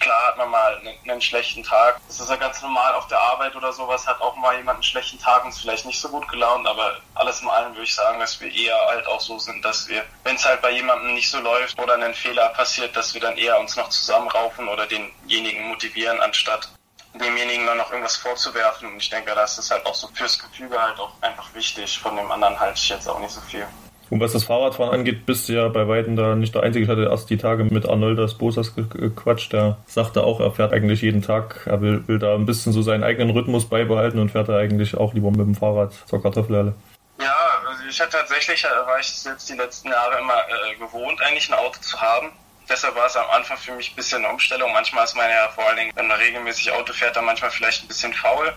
klar 0.07 0.27
hat 0.27 0.37
man 0.37 0.49
mal 0.49 0.81
einen, 1.05 1.21
schlechten 1.21 1.63
Tag. 1.63 1.99
Das 2.07 2.19
ist 2.19 2.29
ja 2.29 2.37
ganz 2.37 2.61
normal 2.61 2.93
auf 2.93 3.07
der 3.07 3.19
Arbeit 3.19 3.55
oder 3.55 3.73
sowas, 3.73 4.07
hat 4.07 4.21
auch 4.21 4.35
mal 4.37 4.55
jemand 4.55 4.77
einen 4.77 4.83
schlechten 4.83 5.19
Tag 5.19 5.43
und 5.43 5.49
ist 5.49 5.59
vielleicht 5.59 5.85
nicht 5.85 5.99
so 5.99 6.07
gut 6.07 6.27
gelaunt, 6.29 6.65
aber 6.65 6.97
alles 7.15 7.41
in 7.41 7.49
allem 7.49 7.73
würde 7.73 7.83
ich 7.83 7.93
sagen, 7.93 8.19
dass 8.19 8.39
wir 8.39 8.49
eher 8.49 8.77
halt 8.87 9.05
auch 9.07 9.19
so 9.19 9.37
sind, 9.37 9.65
dass 9.65 9.87
wir, 9.89 10.05
wenn 10.23 10.35
es 10.35 10.45
halt 10.45 10.61
bei 10.61 10.71
jemandem 10.71 11.13
nicht 11.13 11.29
so 11.29 11.39
läuft 11.39 11.77
oder 11.79 11.95
ein 11.95 12.13
Fehler 12.13 12.49
passiert, 12.49 12.95
dass 12.95 13.13
wir 13.13 13.19
dann 13.19 13.37
eher 13.37 13.59
uns 13.59 13.75
noch 13.75 13.89
zusammenraufen 13.89 14.69
oder 14.69 14.87
denjenigen 14.87 15.67
motivieren, 15.67 16.21
anstatt 16.21 16.69
demjenigen 17.13 17.65
dann 17.65 17.77
noch 17.77 17.91
irgendwas 17.91 18.15
vorzuwerfen. 18.15 18.87
Und 18.87 18.97
ich 18.97 19.09
denke, 19.09 19.35
das 19.35 19.57
ist 19.57 19.71
halt 19.71 19.85
auch 19.85 19.95
so 19.95 20.07
fürs 20.13 20.39
Gefüge 20.39 20.81
halt 20.81 20.97
auch 20.99 21.11
einfach 21.21 21.53
wichtig. 21.53 21.99
Von 21.99 22.15
dem 22.15 22.31
anderen 22.31 22.57
halte 22.57 22.77
ich 22.77 22.89
jetzt 22.89 23.09
auch 23.09 23.19
nicht 23.19 23.31
so 23.31 23.41
viel. 23.41 23.67
Und 24.09 24.21
was 24.21 24.31
das 24.31 24.45
Fahrradfahren 24.45 24.93
angeht, 24.93 25.25
bist 25.25 25.49
du 25.49 25.53
ja 25.53 25.67
bei 25.67 25.87
Weitem 25.87 26.15
da 26.15 26.35
nicht 26.35 26.55
der 26.55 26.63
Einzige. 26.63 26.85
Ich 26.85 26.89
hatte 26.89 27.03
erst 27.03 27.29
die 27.29 27.37
Tage 27.37 27.65
mit 27.65 27.87
Arnoldas 27.87 28.35
Bosas 28.35 28.73
gequatscht. 28.75 29.51
Der 29.53 29.77
sagte 29.85 30.23
auch, 30.23 30.39
er 30.39 30.51
fährt 30.51 30.73
eigentlich 30.73 31.01
jeden 31.01 31.21
Tag. 31.21 31.61
Er 31.65 31.81
will, 31.81 32.07
will 32.07 32.19
da 32.19 32.35
ein 32.35 32.45
bisschen 32.45 32.71
so 32.71 32.81
seinen 32.81 33.03
eigenen 33.03 33.31
Rhythmus 33.31 33.67
beibehalten 33.67 34.19
und 34.19 34.31
fährt 34.31 34.49
da 34.49 34.57
eigentlich 34.57 34.95
auch 34.95 35.13
lieber 35.13 35.31
mit 35.31 35.41
dem 35.41 35.55
Fahrrad 35.55 35.93
zur 36.05 36.21
Kartoffelhalle. 36.21 36.73
Ja, 37.19 37.35
also 37.67 37.83
ich 37.89 37.99
hatte 37.99 38.17
tatsächlich, 38.17 38.63
äh, 38.63 38.67
war 38.85 38.99
ich 38.99 39.23
jetzt 39.23 39.49
die 39.49 39.55
letzten 39.55 39.89
Jahre 39.89 40.19
immer 40.19 40.35
äh, 40.35 40.75
gewohnt, 40.75 41.21
eigentlich 41.21 41.49
ein 41.49 41.55
Auto 41.55 41.79
zu 41.81 41.99
haben. 41.99 42.31
Deshalb 42.69 42.95
war 42.95 43.07
es 43.07 43.15
am 43.15 43.29
Anfang 43.31 43.57
für 43.57 43.73
mich 43.73 43.91
ein 43.91 43.95
bisschen 43.95 44.23
eine 44.23 44.33
Umstellung. 44.33 44.71
Manchmal 44.73 45.05
ist 45.05 45.15
man 45.15 45.29
ja 45.29 45.47
vor 45.49 45.65
allen 45.65 45.77
Dingen, 45.77 45.91
wenn 45.95 46.07
man 46.07 46.19
regelmäßig 46.19 46.71
Auto 46.71 46.93
fährt, 46.93 47.15
dann 47.15 47.25
manchmal 47.25 47.49
vielleicht 47.49 47.83
ein 47.83 47.87
bisschen 47.87 48.13
faul. 48.13 48.53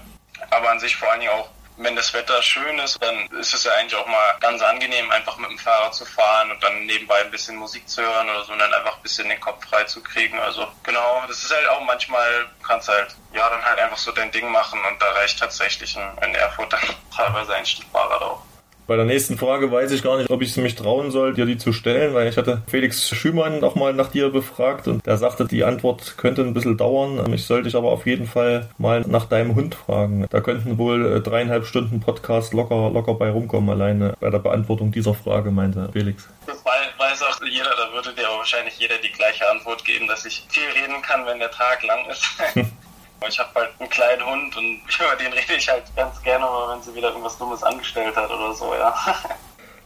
Aber 0.51 0.71
an 0.71 0.81
sich 0.81 0.97
vor 0.97 1.11
allen 1.11 1.21
Dingen 1.21 1.33
auch 1.33 1.49
wenn 1.83 1.97
das 1.97 2.13
Wetter 2.13 2.43
schön 2.43 2.79
ist, 2.79 3.03
dann 3.03 3.27
ist 3.39 3.55
es 3.55 3.65
ja 3.65 3.73
eigentlich 3.73 3.97
auch 3.97 4.07
mal 4.07 4.37
ganz 4.41 4.63
angenehm, 4.63 5.11
einfach 5.11 5.37
mit 5.39 5.51
dem 5.51 5.59
Fahrrad 5.59 5.95
zu 5.95 6.05
fahren 6.05 6.51
und 6.51 6.63
dann 6.63 6.85
nebenbei 6.87 7.21
ein 7.23 7.31
bisschen 7.31 7.57
Musik 7.57 7.89
zu 7.89 8.03
hören 8.03 8.29
oder 8.29 8.45
so 8.45 8.53
und 8.53 8.59
dann 8.59 8.73
einfach 8.73 8.97
ein 8.97 9.03
bisschen 9.03 9.29
den 9.29 9.41
Kopf 9.41 9.65
frei 9.67 9.85
zu 9.85 10.03
kriegen. 10.03 10.39
Also 10.39 10.67
genau, 10.83 11.23
das 11.27 11.43
ist 11.43 11.55
halt 11.55 11.69
auch 11.69 11.81
manchmal, 11.81 12.47
kannst 12.63 12.89
halt, 12.89 13.15
ja, 13.33 13.49
dann 13.49 13.65
halt 13.65 13.79
einfach 13.79 13.97
so 13.97 14.13
dein 14.13 14.31
Ding 14.31 14.51
machen 14.51 14.81
und 14.85 15.01
da 15.01 15.11
reicht 15.13 15.39
tatsächlich 15.39 15.97
ein, 15.97 16.19
ein 16.19 16.35
Erfurt 16.35 16.73
dann 16.73 16.81
teilweise 17.17 17.55
ein 17.55 17.67
Stück 17.67 17.87
Fahrrad 17.93 18.23
auch. 18.23 18.43
Bei 18.91 18.97
der 18.97 19.05
nächsten 19.05 19.39
Frage 19.39 19.71
weiß 19.71 19.93
ich 19.93 20.03
gar 20.03 20.19
nicht, 20.19 20.29
ob 20.31 20.43
ich 20.43 20.51
es 20.51 20.57
mich 20.57 20.75
trauen 20.75 21.13
soll, 21.13 21.33
dir 21.33 21.47
die 21.47 21.57
zu 21.57 21.73
stellen, 21.73 22.13
weil 22.13 22.27
ich 22.27 22.37
hatte 22.37 22.63
Felix 22.67 23.09
Schümann 23.09 23.61
noch 23.61 23.77
mal 23.77 23.95
nach 23.95 24.11
dir 24.11 24.31
befragt 24.31 24.89
und 24.89 25.07
der 25.07 25.17
sagte, 25.17 25.47
die 25.47 25.63
Antwort 25.63 26.17
könnte 26.17 26.43
ein 26.43 26.55
bisschen 26.55 26.77
dauern. 26.77 27.33
Ich 27.33 27.45
sollte 27.45 27.67
dich 27.67 27.77
aber 27.77 27.93
auf 27.93 28.05
jeden 28.05 28.27
Fall 28.27 28.69
mal 28.79 29.03
nach 29.03 29.27
deinem 29.27 29.55
Hund 29.55 29.77
fragen. 29.77 30.27
Da 30.29 30.41
könnten 30.41 30.77
wohl 30.77 31.07
äh, 31.07 31.21
dreieinhalb 31.21 31.67
Stunden 31.67 32.01
Podcast 32.01 32.53
locker, 32.53 32.91
locker 32.91 33.15
bei 33.15 33.31
rumkommen, 33.31 33.71
alleine 33.71 34.17
bei 34.19 34.29
der 34.29 34.41
Beantwortung 34.41 34.91
dieser 34.91 35.15
Frage, 35.15 35.53
meinte 35.53 35.89
Felix. 35.93 36.29
Das 36.49 36.57
weiß 36.65 37.23
auch 37.23 37.41
jeder, 37.49 37.71
da 37.71 37.95
würde 37.95 38.13
dir 38.13 38.27
aber 38.27 38.39
wahrscheinlich 38.39 38.77
jeder 38.77 38.99
die 38.99 39.13
gleiche 39.13 39.49
Antwort 39.49 39.85
geben, 39.85 40.09
dass 40.09 40.27
ich 40.27 40.45
viel 40.49 40.65
reden 40.83 41.01
kann, 41.01 41.25
wenn 41.27 41.39
der 41.39 41.53
Tag 41.53 41.85
lang 41.85 42.07
ist. 42.11 42.25
Ich 43.29 43.39
habe 43.39 43.51
halt 43.55 43.71
einen 43.79 43.91
kleinen 43.91 44.25
Hund 44.25 44.57
und 44.57 44.81
über 45.01 45.17
den 45.17 45.33
rede 45.33 45.55
ich 45.57 45.69
halt 45.69 45.85
ganz 45.95 46.21
gerne 46.23 46.45
mal, 46.45 46.75
wenn 46.75 46.83
sie 46.83 46.95
wieder 46.95 47.09
irgendwas 47.09 47.39
Dummes 47.39 47.63
angestellt 47.63 48.17
hat 48.17 48.31
oder 48.31 48.53
so, 48.55 48.75
ja. 48.75 48.95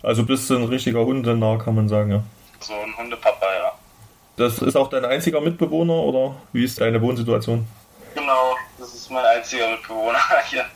Also 0.02 0.22
bist 0.22 0.50
du 0.50 0.56
ein 0.56 0.64
richtiger 0.64 1.00
Hundenah, 1.00 1.56
kann 1.56 1.74
man 1.74 1.88
sagen, 1.88 2.10
ja. 2.10 2.22
So 2.60 2.74
ein 2.74 2.94
Hundepapa, 2.94 3.46
ja. 3.54 3.72
Das 4.36 4.58
ist 4.58 4.76
auch 4.76 4.90
dein 4.90 5.04
einziger 5.04 5.40
Mitbewohner 5.40 5.94
oder 5.94 6.36
wie 6.52 6.64
ist 6.64 6.78
deine 6.78 7.00
Wohnsituation? 7.00 7.66
Genau, 8.14 8.54
das 8.78 8.94
ist 8.94 9.10
mein 9.10 9.24
einziger 9.24 9.70
Mitbewohner 9.70 10.18
hier. 10.50 10.66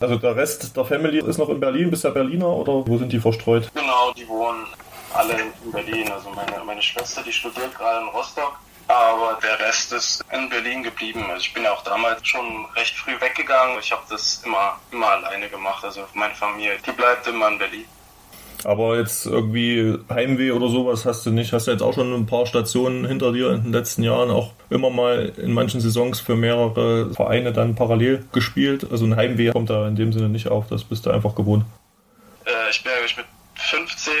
Also 0.00 0.16
der 0.16 0.34
Rest 0.34 0.76
der 0.76 0.84
Family 0.84 1.20
ist 1.20 1.38
noch 1.38 1.48
in 1.48 1.60
Berlin, 1.60 1.90
bist 1.90 2.04
du 2.04 2.10
Berliner 2.10 2.48
oder 2.48 2.86
wo 2.86 2.98
sind 2.98 3.12
die 3.12 3.20
verstreut? 3.20 3.70
Genau, 3.72 4.12
die 4.12 4.26
wohnen 4.28 4.66
alle 5.14 5.34
in 5.64 5.72
Berlin. 5.72 6.10
Also 6.10 6.30
meine, 6.30 6.62
meine 6.64 6.82
Schwester, 6.82 7.22
die 7.22 7.32
studiert 7.32 7.74
gerade 7.76 8.02
in 8.02 8.08
Rostock 8.08 8.58
aber 8.88 9.38
der 9.42 9.58
Rest 9.66 9.92
ist 9.92 10.24
in 10.32 10.48
Berlin 10.48 10.82
geblieben. 10.82 11.24
Also 11.28 11.40
ich 11.40 11.52
bin 11.52 11.64
ja 11.64 11.72
auch 11.72 11.82
damals 11.82 12.26
schon 12.26 12.66
recht 12.76 12.94
früh 12.94 13.20
weggegangen. 13.20 13.78
Ich 13.80 13.90
habe 13.90 14.02
das 14.08 14.42
immer, 14.44 14.78
immer 14.92 15.08
alleine 15.08 15.48
gemacht. 15.48 15.84
Also 15.84 16.04
meine 16.14 16.34
Familie, 16.34 16.76
die 16.86 16.92
bleibt 16.92 17.26
immer 17.26 17.48
in 17.48 17.58
Berlin. 17.58 17.84
Aber 18.64 18.98
jetzt 18.98 19.26
irgendwie 19.26 19.98
Heimweh 20.08 20.52
oder 20.52 20.68
sowas 20.68 21.04
hast 21.04 21.26
du 21.26 21.30
nicht. 21.30 21.52
Hast 21.52 21.66
du 21.66 21.72
jetzt 21.72 21.82
auch 21.82 21.94
schon 21.94 22.12
ein 22.12 22.26
paar 22.26 22.46
Stationen 22.46 23.06
hinter 23.06 23.32
dir 23.32 23.50
in 23.50 23.64
den 23.64 23.72
letzten 23.72 24.02
Jahren 24.02 24.30
auch 24.30 24.52
immer 24.70 24.90
mal 24.90 25.32
in 25.36 25.52
manchen 25.52 25.80
Saisons 25.80 26.20
für 26.20 26.36
mehrere 26.36 27.12
Vereine 27.12 27.52
dann 27.52 27.74
parallel 27.74 28.24
gespielt. 28.32 28.86
Also 28.90 29.04
ein 29.04 29.16
Heimweh 29.16 29.50
kommt 29.50 29.70
da 29.70 29.86
in 29.86 29.96
dem 29.96 30.12
Sinne 30.12 30.28
nicht 30.28 30.48
auf. 30.48 30.68
Das 30.68 30.84
bist 30.84 31.06
du 31.06 31.10
einfach 31.10 31.34
gewohnt. 31.34 31.64
Äh, 32.44 32.70
ich 32.70 32.82
bin 32.82 32.92
eigentlich 32.92 33.16
mit 33.16 33.26
15, 33.56 34.12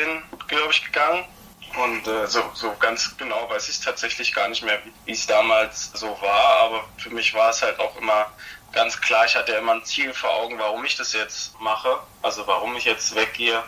glaube 0.48 0.72
ich, 0.72 0.84
gegangen 0.84 1.24
und 1.76 2.06
äh, 2.06 2.26
so, 2.26 2.42
so 2.54 2.74
ganz 2.78 3.16
genau 3.16 3.48
weiß 3.50 3.68
ich 3.68 3.80
tatsächlich 3.80 4.32
gar 4.32 4.48
nicht 4.48 4.62
mehr, 4.62 4.78
wie 5.04 5.12
es 5.12 5.26
damals 5.26 5.90
so 5.94 6.16
war. 6.20 6.60
Aber 6.60 6.84
für 6.96 7.10
mich 7.10 7.34
war 7.34 7.50
es 7.50 7.62
halt 7.62 7.78
auch 7.78 7.96
immer 7.96 8.30
ganz 8.72 9.00
klar, 9.00 9.24
ich 9.26 9.36
hatte 9.36 9.52
immer 9.52 9.74
ein 9.74 9.84
Ziel 9.84 10.12
vor 10.12 10.30
Augen, 10.30 10.58
warum 10.58 10.84
ich 10.84 10.96
das 10.96 11.12
jetzt 11.12 11.58
mache. 11.60 11.98
Also 12.22 12.46
warum 12.46 12.76
ich 12.76 12.84
jetzt 12.84 13.14
weggehe. 13.14 13.62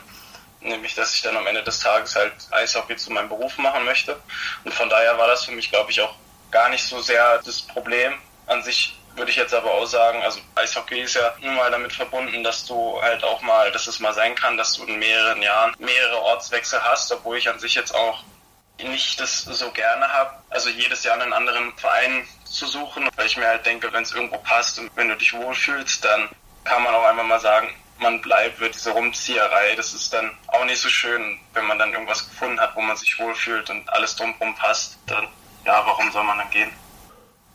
Nämlich, 0.61 0.95
dass 0.95 1.15
ich 1.15 1.23
dann 1.23 1.37
am 1.37 1.47
Ende 1.47 1.63
des 1.63 1.81
Tages 1.81 2.17
halt 2.17 2.33
Eishockey 2.51 2.97
zu 2.97 3.13
meinem 3.13 3.29
Beruf 3.29 3.57
machen 3.59 3.85
möchte. 3.85 4.21
Und 4.65 4.75
von 4.75 4.89
daher 4.89 5.17
war 5.17 5.29
das 5.29 5.45
für 5.45 5.53
mich, 5.53 5.71
glaube 5.71 5.91
ich, 5.91 6.01
auch 6.01 6.15
gar 6.51 6.69
nicht 6.69 6.85
so 6.85 7.01
sehr 7.01 7.41
das 7.45 7.63
Problem. 7.63 8.15
An 8.47 8.63
sich 8.63 8.98
würde 9.17 9.31
ich 9.31 9.37
jetzt 9.37 9.55
aber 9.55 9.73
auch 9.73 9.87
sagen, 9.87 10.23
also 10.23 10.41
Eishockey 10.55 11.01
ist 11.01 11.15
ja 11.15 11.35
nun 11.41 11.57
mal 11.57 11.71
damit 11.71 11.93
verbunden, 11.93 12.43
dass 12.45 12.65
du 12.67 13.01
halt 13.03 13.25
auch 13.25 13.43
mal, 13.43 13.71
dass 13.73 13.87
es 13.87 14.01
mal 14.01 14.15
sein 14.15 14.35
kann, 14.35 14.57
dass 14.57 14.75
du 14.75 14.85
in 14.85 14.99
mehreren 14.99 15.43
Jahren 15.43 15.75
mehrere 15.79 16.21
Ortswechsel 16.23 16.83
hast, 16.83 17.11
obwohl 17.13 17.37
ich 17.37 17.49
an 17.49 17.59
sich 17.59 17.75
jetzt 17.75 17.95
auch 17.95 18.23
nicht 18.81 19.21
das 19.21 19.43
so 19.43 19.71
gerne 19.73 20.07
habe, 20.13 20.31
also 20.51 20.71
jedes 20.71 21.03
Jahr 21.03 21.21
einen 21.21 21.33
anderen 21.33 21.77
Verein 21.77 22.27
zu 22.45 22.67
suchen, 22.67 23.09
weil 23.17 23.27
ich 23.27 23.37
mir 23.37 23.49
halt 23.49 23.67
denke, 23.67 23.93
wenn 23.93 24.05
es 24.05 24.13
irgendwo 24.13 24.39
passt 24.39 24.79
und 24.79 24.91
wenn 24.95 25.09
du 25.09 25.17
dich 25.17 25.33
wohlfühlst, 25.35 26.05
dann 26.05 26.29
kann 26.65 26.83
man 26.85 26.95
auch 26.95 27.05
einfach 27.05 27.25
mal 27.25 27.41
sagen, 27.41 27.75
man 27.99 28.21
bleibt, 28.21 28.61
wird 28.61 28.75
diese 28.75 28.91
Rumzieherei, 28.91 29.75
das 29.75 29.93
ist 29.93 30.13
dann 30.13 30.31
auch 30.47 30.65
nicht 30.65 30.81
so 30.81 30.89
schön, 30.89 31.41
wenn 31.55 31.67
man 31.67 31.79
dann 31.79 31.93
irgendwas 31.93 32.29
gefunden 32.29 32.61
hat, 32.61 32.77
wo 32.77 32.81
man 32.81 32.97
sich 32.97 33.19
wohlfühlt 33.19 33.69
und 33.71 33.89
alles 33.93 34.15
drumherum 34.15 34.55
passt, 34.55 34.99
dann 35.07 35.27
ja, 35.65 35.85
warum 35.85 36.11
soll 36.13 36.25
man 36.25 36.39
dann 36.39 36.51
gehen? 36.51 36.71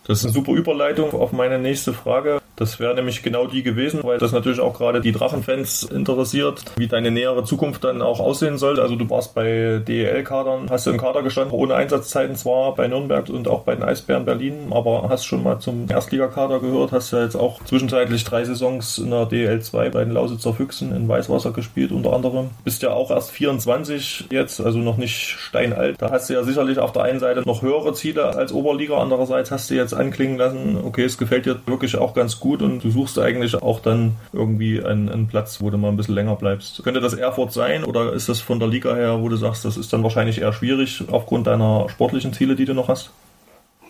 Das 0.05 0.19
ist 0.19 0.25
eine 0.25 0.33
super 0.33 0.51
Überleitung 0.51 1.13
auf 1.13 1.31
meine 1.31 1.60
nächste 1.60 1.93
Frage. 1.93 2.41
Das 2.55 2.79
wäre 2.79 2.93
nämlich 2.93 3.24
genau 3.24 3.48
die 3.48 3.63
gewesen, 3.63 4.01
weil 4.03 4.19
das 4.19 4.31
natürlich 4.31 4.60
auch 4.60 4.77
gerade 4.77 5.01
die 5.01 5.12
Drachenfans 5.12 5.83
interessiert, 5.83 6.63
wie 6.77 6.88
deine 6.88 7.10
nähere 7.10 7.43
Zukunft 7.43 7.83
dann 7.83 8.01
auch 8.01 8.19
aussehen 8.19 8.57
sollte. 8.57 8.81
Also 8.81 8.95
du 8.95 9.10
warst 9.10 9.33
bei 9.33 9.81
DEL-Kadern, 9.88 10.67
hast 10.69 10.86
du 10.86 10.91
im 10.91 10.98
Kader 10.98 11.24
gestanden, 11.24 11.53
ohne 11.53 11.75
Einsatzzeiten 11.75 12.36
zwar 12.36 12.75
bei 12.75 12.88
Nürnberg 12.88 13.27
und 13.29 13.48
auch 13.48 13.62
bei 13.62 13.74
den 13.74 13.83
Eisbären 13.83 14.25
Berlin, 14.25 14.67
aber 14.72 15.07
hast 15.10 15.25
schon 15.25 15.43
mal 15.43 15.60
zum 15.60 15.88
Erstligakader 15.89 16.60
gehört, 16.60 16.91
hast 16.91 17.12
ja 17.12 17.24
jetzt 17.24 17.36
auch 17.36 17.63
zwischenzeitlich 17.63 18.24
drei 18.24 18.43
Saisons 18.45 19.00
in 19.00 19.10
der 19.10 19.25
DEL 19.25 19.62
2 19.62 19.89
bei 19.89 20.03
den 20.03 20.13
Lausitzer 20.13 20.53
Füchsen 20.53 20.95
in 20.95 21.07
Weißwasser 21.07 21.51
gespielt 21.51 21.91
unter 21.91 22.13
anderem. 22.13 22.51
Bist 22.63 22.83
ja 22.83 22.91
auch 22.93 23.10
erst 23.10 23.31
24 23.31 24.25
jetzt, 24.29 24.62
also 24.62 24.77
noch 24.77 24.98
nicht 24.98 25.15
steinalt. 25.15 25.95
Da 26.00 26.12
hast 26.12 26.29
du 26.29 26.36
ja 26.36 26.43
sicherlich 26.43 26.77
auf 26.77 26.91
der 26.91 27.03
einen 27.03 27.19
Seite 27.19 27.41
noch 27.45 27.63
höhere 27.63 27.93
Ziele 27.93 28.36
als 28.36 28.53
Oberliga, 28.53 28.98
andererseits 28.98 29.50
hast 29.50 29.72
du 29.72 29.75
jetzt 29.75 29.93
anklingen 29.93 30.38
lassen, 30.38 30.77
okay, 30.83 31.03
es 31.03 31.17
gefällt 31.17 31.48
dir 31.48 31.60
wirklich 31.65 31.98
auch 31.98 32.13
ganz 32.13 32.39
gut 32.39 32.42
gut 32.43 32.62
und 32.62 32.83
du 32.83 32.91
suchst 32.91 33.17
eigentlich 33.17 33.55
auch 33.55 33.79
dann 33.79 34.17
irgendwie 34.33 34.83
einen, 34.83 35.09
einen 35.09 35.27
Platz, 35.29 35.62
wo 35.62 35.69
du 35.69 35.77
mal 35.77 35.88
ein 35.88 35.95
bisschen 35.95 36.13
länger 36.13 36.35
bleibst. 36.35 36.83
Könnte 36.83 37.00
das 37.00 37.13
Erfurt 37.13 37.53
sein 37.53 37.85
oder 37.85 38.12
ist 38.12 38.27
das 38.27 38.41
von 38.41 38.59
der 38.59 38.67
Liga 38.67 38.93
her, 38.93 39.21
wo 39.21 39.29
du 39.29 39.38
sagst, 39.38 39.63
das 39.63 39.77
ist 39.77 39.93
dann 39.93 40.03
wahrscheinlich 40.03 40.41
eher 40.41 40.51
schwierig 40.51 41.05
aufgrund 41.09 41.47
deiner 41.47 41.88
sportlichen 41.89 42.33
Ziele, 42.33 42.55
die 42.55 42.65
du 42.65 42.73
noch 42.73 42.89
hast? 42.89 43.12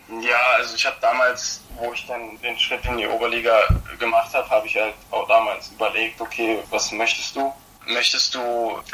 Ja, 0.08 0.38
also 0.56 0.76
ich 0.76 0.86
habe 0.86 0.96
damals, 1.00 1.62
wo 1.76 1.92
ich 1.92 2.06
dann 2.06 2.20
den 2.44 2.56
Schritt 2.56 2.84
in 2.84 2.96
die 2.96 3.08
Oberliga 3.08 3.56
gemacht 3.98 4.32
habe, 4.32 4.48
habe 4.48 4.66
ich 4.68 4.76
halt 4.76 4.94
auch 5.10 5.26
damals 5.26 5.72
überlegt, 5.72 6.20
okay, 6.20 6.58
was 6.70 6.92
möchtest 6.92 7.34
du? 7.34 7.52
Möchtest 7.88 8.36
du 8.36 8.38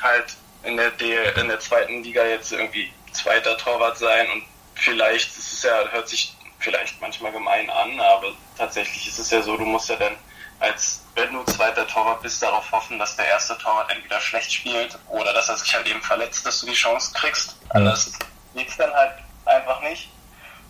halt 0.02 0.36
in 0.64 0.78
der, 0.78 0.90
D 0.92 1.04
in 1.38 1.48
der 1.48 1.60
zweiten 1.60 2.02
Liga 2.02 2.24
jetzt 2.24 2.52
irgendwie 2.52 2.88
zweiter 3.12 3.58
Torwart 3.58 3.98
sein 3.98 4.26
und 4.32 4.42
vielleicht, 4.74 5.36
das 5.36 5.52
ist 5.52 5.64
ja, 5.64 5.84
hört 5.90 6.08
sich 6.08 6.34
vielleicht 6.60 7.00
manchmal 7.00 7.32
gemein 7.32 7.68
an, 7.70 7.98
aber 8.00 8.32
tatsächlich 8.56 9.08
ist 9.08 9.18
es 9.18 9.30
ja 9.30 9.42
so, 9.42 9.56
du 9.56 9.64
musst 9.64 9.88
ja 9.88 9.96
dann 9.96 10.16
als 10.60 11.02
wenn 11.14 11.32
du 11.32 11.42
zweiter 11.44 11.86
Torwart 11.86 12.22
bist, 12.22 12.42
darauf 12.42 12.70
hoffen, 12.70 12.98
dass 12.98 13.16
der 13.16 13.26
erste 13.26 13.56
Torwart 13.58 13.90
entweder 13.90 14.20
schlecht 14.20 14.52
spielt 14.52 14.98
oder 15.08 15.32
dass 15.32 15.48
er 15.48 15.56
sich 15.56 15.74
halt 15.74 15.86
eben 15.88 16.02
verletzt, 16.02 16.46
dass 16.46 16.60
du 16.60 16.66
die 16.66 16.74
Chance 16.74 17.12
kriegst. 17.14 17.56
Anders 17.70 18.12
geht's 18.54 18.76
dann 18.76 18.92
halt 18.92 19.14
einfach 19.46 19.80
nicht. 19.80 20.10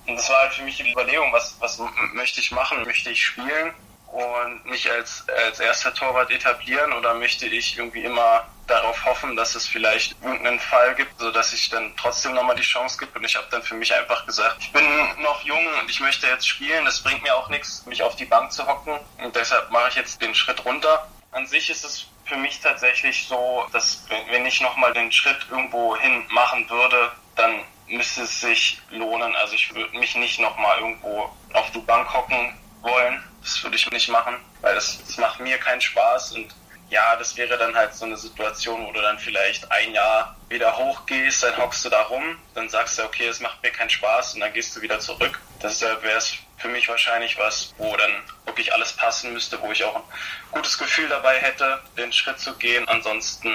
Und 0.07 0.17
das 0.17 0.31
war 0.31 0.39
halt 0.43 0.55
für 0.55 0.63
mich 0.63 0.77
die 0.77 0.91
Überlegung, 0.93 1.33
was, 1.33 1.57
was 1.59 1.81
möchte 2.13 2.41
ich 2.41 2.53
machen? 2.53 2.85
Möchte 2.85 3.11
ich 3.11 3.23
spielen? 3.23 3.75
und 4.13 4.65
mich 4.65 4.91
als, 4.91 5.25
als 5.47 5.61
erster 5.61 5.95
Torwart 5.95 6.31
etablieren 6.31 6.93
oder 6.93 7.15
möchte 7.15 7.47
ich 7.47 7.79
irgendwie 7.79 8.03
immer 8.03 8.45
darauf 8.71 9.05
hoffen, 9.05 9.37
dass 9.37 9.55
es 9.55 9.67
vielleicht 9.67 10.17
irgendeinen 10.23 10.61
Fall 10.61 10.95
gibt, 10.95 11.19
sodass 11.19 11.53
ich 11.53 11.69
dann 11.69 11.93
trotzdem 11.97 12.35
nochmal 12.35 12.57
die 12.57 12.63
Chance 12.63 12.97
gibt 12.99 13.17
und 13.17 13.25
ich 13.25 13.37
habe 13.37 13.47
dann 13.51 13.63
für 13.63 13.75
mich 13.75 13.95
einfach 13.95 14.25
gesagt, 14.27 14.57
ich 14.61 14.73
bin 14.73 14.85
noch 15.23 15.43
jung 15.43 15.67
und 15.81 15.91
ich 15.91 16.01
möchte 16.01 16.27
jetzt 16.27 16.49
spielen, 16.49 16.85
das 16.85 17.03
bringt 17.03 17.23
mir 17.23 17.35
auch 17.35 17.49
nichts, 17.49 17.85
mich 17.87 18.03
auf 18.03 18.17
die 18.17 18.25
Bank 18.25 18.53
zu 18.53 18.67
hocken 18.67 18.99
und 19.19 19.35
deshalb 19.35 19.71
mache 19.71 19.89
ich 19.89 19.97
jetzt 19.97 20.23
den 20.23 20.35
Schritt 20.35 20.65
runter. 20.65 21.09
An 21.33 21.47
sich 21.47 21.69
ist 21.71 21.85
es 21.85 22.07
für 22.25 22.37
mich 22.37 22.61
tatsächlich 22.61 23.27
so, 23.27 23.67
dass 23.73 24.05
wenn 24.31 24.47
ich 24.47 24.61
nochmal 24.61 24.93
den 24.93 25.11
Schritt 25.11 25.47
irgendwo 25.51 25.97
hin 25.97 26.25
machen 26.31 26.69
würde, 26.71 27.13
dann 27.37 27.65
müsste 27.89 28.23
es 28.23 28.41
sich 28.41 28.81
lohnen. 28.91 29.35
Also 29.37 29.55
ich 29.55 29.75
würde 29.75 29.99
mich 29.99 30.15
nicht 30.15 30.39
nochmal 30.41 30.79
irgendwo 30.79 31.31
auf 31.53 31.71
die 31.73 31.81
Bank 31.81 32.13
hocken 32.13 32.57
wollen, 32.83 33.23
das 33.43 33.63
würde 33.63 33.77
ich 33.77 33.91
nicht 33.91 34.09
machen, 34.09 34.37
weil 34.61 34.75
das, 34.75 34.99
das 35.05 35.17
macht 35.19 35.41
mir 35.41 35.59
keinen 35.59 35.81
Spaß 35.81 36.33
und 36.33 36.55
ja, 36.91 37.17
das 37.17 37.37
wäre 37.37 37.57
dann 37.57 37.75
halt 37.75 37.95
so 37.95 38.05
eine 38.05 38.17
Situation, 38.17 38.85
wo 38.85 38.93
du 38.93 39.01
dann 39.01 39.19
vielleicht 39.19 39.71
ein 39.71 39.95
Jahr 39.95 40.37
wieder 40.49 40.77
hochgehst, 40.77 41.43
dann 41.43 41.57
hockst 41.57 41.85
du 41.85 41.89
da 41.89 42.03
rum, 42.03 42.37
dann 42.55 42.69
sagst 42.69 42.99
du, 42.99 43.05
okay, 43.05 43.29
es 43.29 43.41
macht 43.41 43.63
mir 43.63 43.71
keinen 43.71 43.91
Spaß 43.91 44.35
und 44.35 44.41
dann 44.41 44.53
gehst 44.53 44.77
du 44.77 44.81
wieder 44.81 44.99
zurück. 44.99 45.41
Das 45.61 45.81
wäre 45.81 46.17
es 46.17 46.35
für 46.59 46.69
mich 46.69 46.89
wahrscheinlich 46.89 47.39
was, 47.39 47.73
wo 47.79 47.97
dann 47.97 48.11
wirklich 48.45 48.73
alles 48.75 48.93
passen 48.93 49.33
müsste, 49.33 49.61
wo 49.63 49.71
ich 49.71 49.85
auch 49.85 49.97
ein 49.97 50.03
gutes 50.51 50.77
Gefühl 50.77 51.09
dabei 51.09 51.39
hätte, 51.39 51.81
den 51.97 52.13
Schritt 52.13 52.41
zu 52.41 52.53
gehen. 52.55 52.87
Ansonsten 52.89 53.51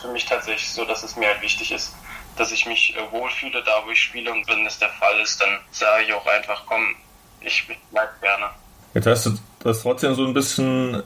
für 0.00 0.08
mich 0.08 0.26
tatsächlich 0.26 0.70
so, 0.70 0.84
dass 0.84 1.02
es 1.02 1.16
mir 1.16 1.28
halt 1.28 1.40
wichtig 1.40 1.72
ist, 1.72 1.94
dass 2.36 2.52
ich 2.52 2.66
mich 2.66 2.94
äh, 2.94 3.10
wohlfühle 3.10 3.62
da, 3.64 3.82
wo 3.84 3.90
ich 3.90 4.02
spiele. 4.02 4.30
Und 4.30 4.46
wenn 4.48 4.66
es 4.66 4.78
der 4.78 4.90
Fall 4.90 5.18
ist, 5.20 5.40
dann 5.40 5.58
sage 5.70 6.04
ich 6.04 6.12
auch 6.12 6.26
einfach, 6.26 6.62
komm, 6.66 6.94
ich 7.40 7.66
bleib 7.90 8.20
gerne. 8.20 8.50
Jetzt 8.94 9.06
hast 9.06 9.26
du 9.26 9.38
das 9.60 9.82
trotzdem 9.82 10.14
so 10.14 10.26
ein 10.26 10.34
bisschen 10.34 11.02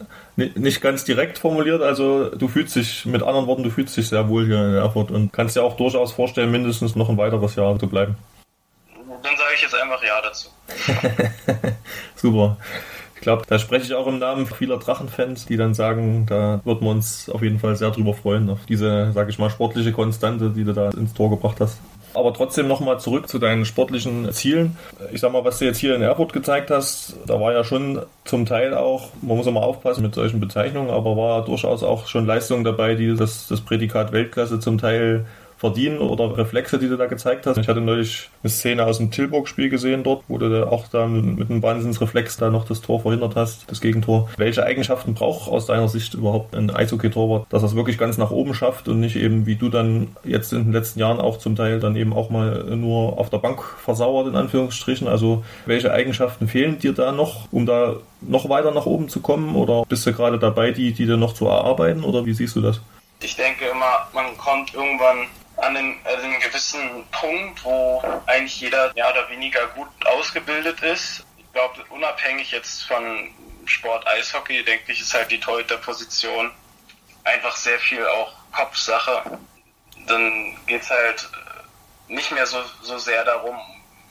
nicht 0.56 0.80
ganz 0.80 1.04
direkt 1.04 1.38
formuliert. 1.38 1.82
Also 1.82 2.30
du 2.30 2.48
fühlst 2.48 2.76
dich, 2.76 3.06
mit 3.06 3.22
anderen 3.22 3.46
Worten, 3.46 3.62
du 3.62 3.70
fühlst 3.70 3.96
dich 3.96 4.08
sehr 4.08 4.28
wohl 4.28 4.46
hier 4.46 4.58
in 4.58 4.74
Erfurt 4.74 5.10
und 5.10 5.32
kannst 5.32 5.56
dir 5.56 5.62
auch 5.62 5.76
durchaus 5.76 6.12
vorstellen, 6.12 6.50
mindestens 6.50 6.96
noch 6.96 7.08
ein 7.08 7.16
weiteres 7.16 7.56
Jahr 7.56 7.78
zu 7.78 7.86
bleiben. 7.88 8.16
Dann 9.22 9.36
sage 9.36 9.54
ich 9.54 9.62
jetzt 9.62 9.74
einfach 9.74 10.02
Ja 10.02 10.20
dazu. 10.22 10.48
Super. 12.16 12.56
Ich 13.20 13.22
glaube, 13.22 13.42
da 13.46 13.58
spreche 13.58 13.84
ich 13.84 13.94
auch 13.94 14.06
im 14.06 14.18
Namen 14.18 14.46
vieler 14.46 14.78
Drachenfans, 14.78 15.44
die 15.44 15.58
dann 15.58 15.74
sagen, 15.74 16.24
da 16.26 16.62
würden 16.64 16.86
wir 16.86 16.90
uns 16.90 17.28
auf 17.28 17.42
jeden 17.42 17.58
Fall 17.58 17.76
sehr 17.76 17.90
drüber 17.90 18.14
freuen, 18.14 18.48
auf 18.48 18.60
diese, 18.66 19.12
sage 19.12 19.28
ich 19.28 19.38
mal, 19.38 19.50
sportliche 19.50 19.92
Konstante, 19.92 20.48
die 20.48 20.64
du 20.64 20.72
da 20.72 20.88
ins 20.88 21.12
Tor 21.12 21.28
gebracht 21.28 21.58
hast. 21.60 21.80
Aber 22.14 22.34
trotzdem 22.34 22.68
nochmal 22.68 22.98
zurück 22.98 23.28
zu 23.28 23.38
deinen 23.38 23.64
sportlichen 23.64 24.32
Zielen. 24.32 24.76
Ich 25.12 25.20
sag 25.20 25.32
mal, 25.32 25.44
was 25.44 25.58
du 25.58 25.64
jetzt 25.64 25.78
hier 25.78 25.94
in 25.94 26.02
Erfurt 26.02 26.32
gezeigt 26.32 26.70
hast, 26.70 27.16
da 27.26 27.40
war 27.40 27.52
ja 27.52 27.64
schon 27.64 28.02
zum 28.24 28.46
Teil 28.46 28.74
auch, 28.74 29.10
man 29.22 29.36
muss 29.36 29.46
immer 29.46 29.62
aufpassen 29.62 30.02
mit 30.02 30.14
solchen 30.14 30.40
Bezeichnungen, 30.40 30.90
aber 30.90 31.16
war 31.16 31.44
durchaus 31.44 31.82
auch 31.82 32.06
schon 32.08 32.26
Leistung 32.26 32.64
dabei, 32.64 32.94
die 32.94 33.14
das, 33.14 33.46
das 33.48 33.60
Prädikat 33.60 34.12
Weltklasse 34.12 34.60
zum 34.60 34.78
Teil 34.78 35.24
verdienen 35.60 35.98
oder 35.98 36.38
Reflexe, 36.38 36.78
die 36.78 36.88
du 36.88 36.96
da 36.96 37.04
gezeigt 37.04 37.46
hast. 37.46 37.58
Ich 37.58 37.68
hatte 37.68 37.82
neulich 37.82 38.30
eine 38.42 38.48
Szene 38.50 38.86
aus 38.86 38.96
dem 38.96 39.10
Tilburg-Spiel 39.10 39.68
gesehen 39.68 40.02
dort, 40.02 40.24
wo 40.26 40.38
du 40.38 40.66
auch 40.66 40.88
da 40.88 41.06
mit 41.06 41.50
einem 41.50 41.62
Wahnsinnsreflex 41.62 42.38
da 42.38 42.48
noch 42.48 42.64
das 42.64 42.80
Tor 42.80 43.00
verhindert 43.00 43.36
hast, 43.36 43.70
das 43.70 43.82
Gegentor. 43.82 44.30
Welche 44.38 44.64
Eigenschaften 44.64 45.12
braucht 45.12 45.50
aus 45.50 45.66
deiner 45.66 45.88
Sicht 45.88 46.14
überhaupt 46.14 46.54
ein 46.54 46.70
Eishockey-Torwart, 46.70 47.44
dass 47.50 47.62
er 47.62 47.66
es 47.66 47.76
wirklich 47.76 47.98
ganz 47.98 48.16
nach 48.16 48.30
oben 48.30 48.54
schafft 48.54 48.88
und 48.88 49.00
nicht 49.00 49.16
eben 49.16 49.44
wie 49.44 49.56
du 49.56 49.68
dann 49.68 50.16
jetzt 50.24 50.54
in 50.54 50.64
den 50.64 50.72
letzten 50.72 50.98
Jahren 50.98 51.20
auch 51.20 51.36
zum 51.36 51.56
Teil 51.56 51.78
dann 51.78 51.94
eben 51.94 52.14
auch 52.14 52.30
mal 52.30 52.64
nur 52.74 53.18
auf 53.18 53.28
der 53.28 53.38
Bank 53.38 53.62
versauert, 53.62 54.28
in 54.28 54.36
Anführungsstrichen. 54.36 55.08
Also 55.08 55.44
welche 55.66 55.92
Eigenschaften 55.92 56.48
fehlen 56.48 56.78
dir 56.78 56.94
da 56.94 57.12
noch, 57.12 57.52
um 57.52 57.66
da 57.66 57.96
noch 58.22 58.48
weiter 58.48 58.70
nach 58.70 58.86
oben 58.86 59.10
zu 59.10 59.20
kommen? 59.20 59.54
Oder 59.54 59.84
bist 59.86 60.06
du 60.06 60.14
gerade 60.14 60.38
dabei, 60.38 60.70
die, 60.70 60.92
die 60.92 61.04
dir 61.04 61.18
noch 61.18 61.34
zu 61.34 61.46
erarbeiten? 61.48 62.02
Oder 62.02 62.24
wie 62.24 62.32
siehst 62.32 62.56
du 62.56 62.62
das? 62.62 62.80
Ich 63.22 63.36
denke 63.36 63.66
immer, 63.66 64.08
man 64.14 64.34
kommt 64.38 64.72
irgendwann 64.72 65.26
an 65.60 65.76
einem, 65.76 65.98
also 66.04 66.22
einem 66.24 66.40
gewissen 66.40 67.06
Punkt, 67.10 67.64
wo 67.64 68.02
eigentlich 68.26 68.60
jeder 68.60 68.92
mehr 68.94 69.10
oder 69.10 69.28
weniger 69.28 69.66
gut 69.68 69.88
ausgebildet 70.06 70.80
ist. 70.80 71.24
Ich 71.36 71.52
glaube, 71.52 71.84
unabhängig 71.90 72.50
jetzt 72.52 72.84
von 72.84 73.30
Sport 73.66 74.06
Eishockey, 74.06 74.64
denke 74.64 74.92
ich, 74.92 75.00
ist 75.00 75.14
halt 75.14 75.30
die 75.30 75.40
Torhüter-Position 75.40 76.50
einfach 77.24 77.54
sehr 77.56 77.78
viel 77.78 78.06
auch 78.06 78.32
Kopfsache. 78.52 79.38
Dann 80.06 80.56
geht 80.66 80.82
es 80.82 80.90
halt 80.90 81.28
nicht 82.08 82.32
mehr 82.32 82.46
so, 82.46 82.62
so 82.82 82.98
sehr 82.98 83.24
darum, 83.24 83.56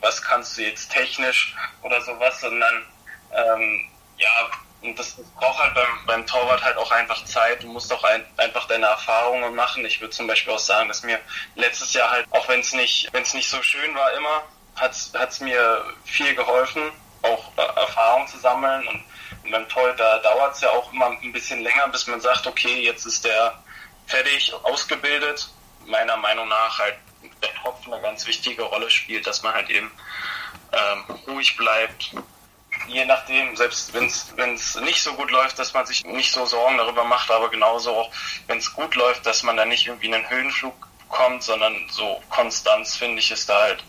was 0.01 0.21
kannst 0.21 0.57
du 0.57 0.63
jetzt 0.63 0.91
technisch 0.91 1.55
oder 1.81 2.01
sowas, 2.01 2.39
sondern 2.39 2.85
ähm, 3.33 3.89
ja, 4.17 4.49
und 4.81 4.97
das, 4.97 5.17
braucht 5.35 5.59
halt 5.59 5.75
beim, 5.75 6.05
beim 6.05 6.25
Torwart 6.25 6.63
halt 6.63 6.77
auch 6.77 6.91
einfach 6.91 7.25
Zeit. 7.25 7.63
Du 7.63 7.67
musst 7.67 7.91
auch 7.91 8.03
ein, 8.03 8.25
einfach 8.37 8.65
deine 8.67 8.85
Erfahrungen 8.85 9.53
machen. 9.53 9.85
Ich 9.85 9.99
würde 9.99 10.11
zum 10.11 10.27
Beispiel 10.27 10.53
auch 10.53 10.59
sagen, 10.59 10.87
dass 10.87 11.03
mir 11.03 11.19
letztes 11.55 11.93
Jahr 11.93 12.09
halt, 12.09 12.25
auch 12.31 12.47
wenn 12.47 12.61
es 12.61 12.73
nicht, 12.73 13.09
wenn 13.11 13.23
es 13.23 13.33
nicht 13.33 13.49
so 13.49 13.61
schön 13.61 13.93
war 13.95 14.13
immer, 14.13 14.43
hat 14.75 14.93
es 14.93 15.39
mir 15.41 15.83
viel 16.05 16.33
geholfen, 16.33 16.91
auch 17.23 17.51
äh, 17.57 17.79
Erfahrung 17.79 18.25
zu 18.27 18.37
sammeln. 18.37 18.87
Und, 18.87 19.03
und 19.43 19.51
beim 19.51 19.67
Torhüter 19.67 19.97
da 19.97 20.17
dauert 20.19 20.55
es 20.55 20.61
ja 20.61 20.69
auch 20.69 20.93
immer 20.93 21.07
ein 21.07 21.33
bisschen 21.33 21.61
länger, 21.61 21.89
bis 21.89 22.07
man 22.07 22.21
sagt, 22.21 22.47
okay, 22.47 22.81
jetzt 22.81 23.05
ist 23.05 23.25
der 23.25 23.61
fertig, 24.07 24.53
ausgebildet. 24.63 25.49
Meiner 25.85 26.15
Meinung 26.17 26.47
nach 26.47 26.79
halt 26.79 26.95
der 27.41 27.49
Kopf 27.63 27.85
eine 27.85 28.01
ganz 28.01 28.25
wichtige 28.25 28.63
Rolle 28.63 28.89
spielt, 28.89 29.27
dass 29.27 29.43
man 29.43 29.53
halt 29.53 29.69
eben 29.69 29.91
ähm, 30.71 31.15
ruhig 31.27 31.57
bleibt, 31.57 32.11
je 32.89 33.05
nachdem, 33.05 33.55
selbst 33.55 33.93
wenn 33.93 34.05
es 34.05 34.79
nicht 34.81 35.01
so 35.01 35.13
gut 35.13 35.31
läuft, 35.31 35.59
dass 35.59 35.73
man 35.73 35.85
sich 35.85 36.05
nicht 36.05 36.31
so 36.31 36.45
Sorgen 36.45 36.77
darüber 36.77 37.03
macht, 37.03 37.31
aber 37.31 37.49
genauso 37.49 37.91
auch, 37.91 38.11
wenn 38.47 38.57
es 38.57 38.73
gut 38.73 38.95
läuft, 38.95 39.25
dass 39.25 39.43
man 39.43 39.57
dann 39.57 39.69
nicht 39.69 39.87
irgendwie 39.87 40.13
einen 40.13 40.29
Höhenflug 40.29 40.73
bekommt, 41.07 41.43
sondern 41.43 41.73
so 41.89 42.19
Konstanz, 42.29 42.95
finde 42.95 43.19
ich, 43.19 43.31
ist 43.31 43.49
da 43.49 43.59
halt 43.61 43.83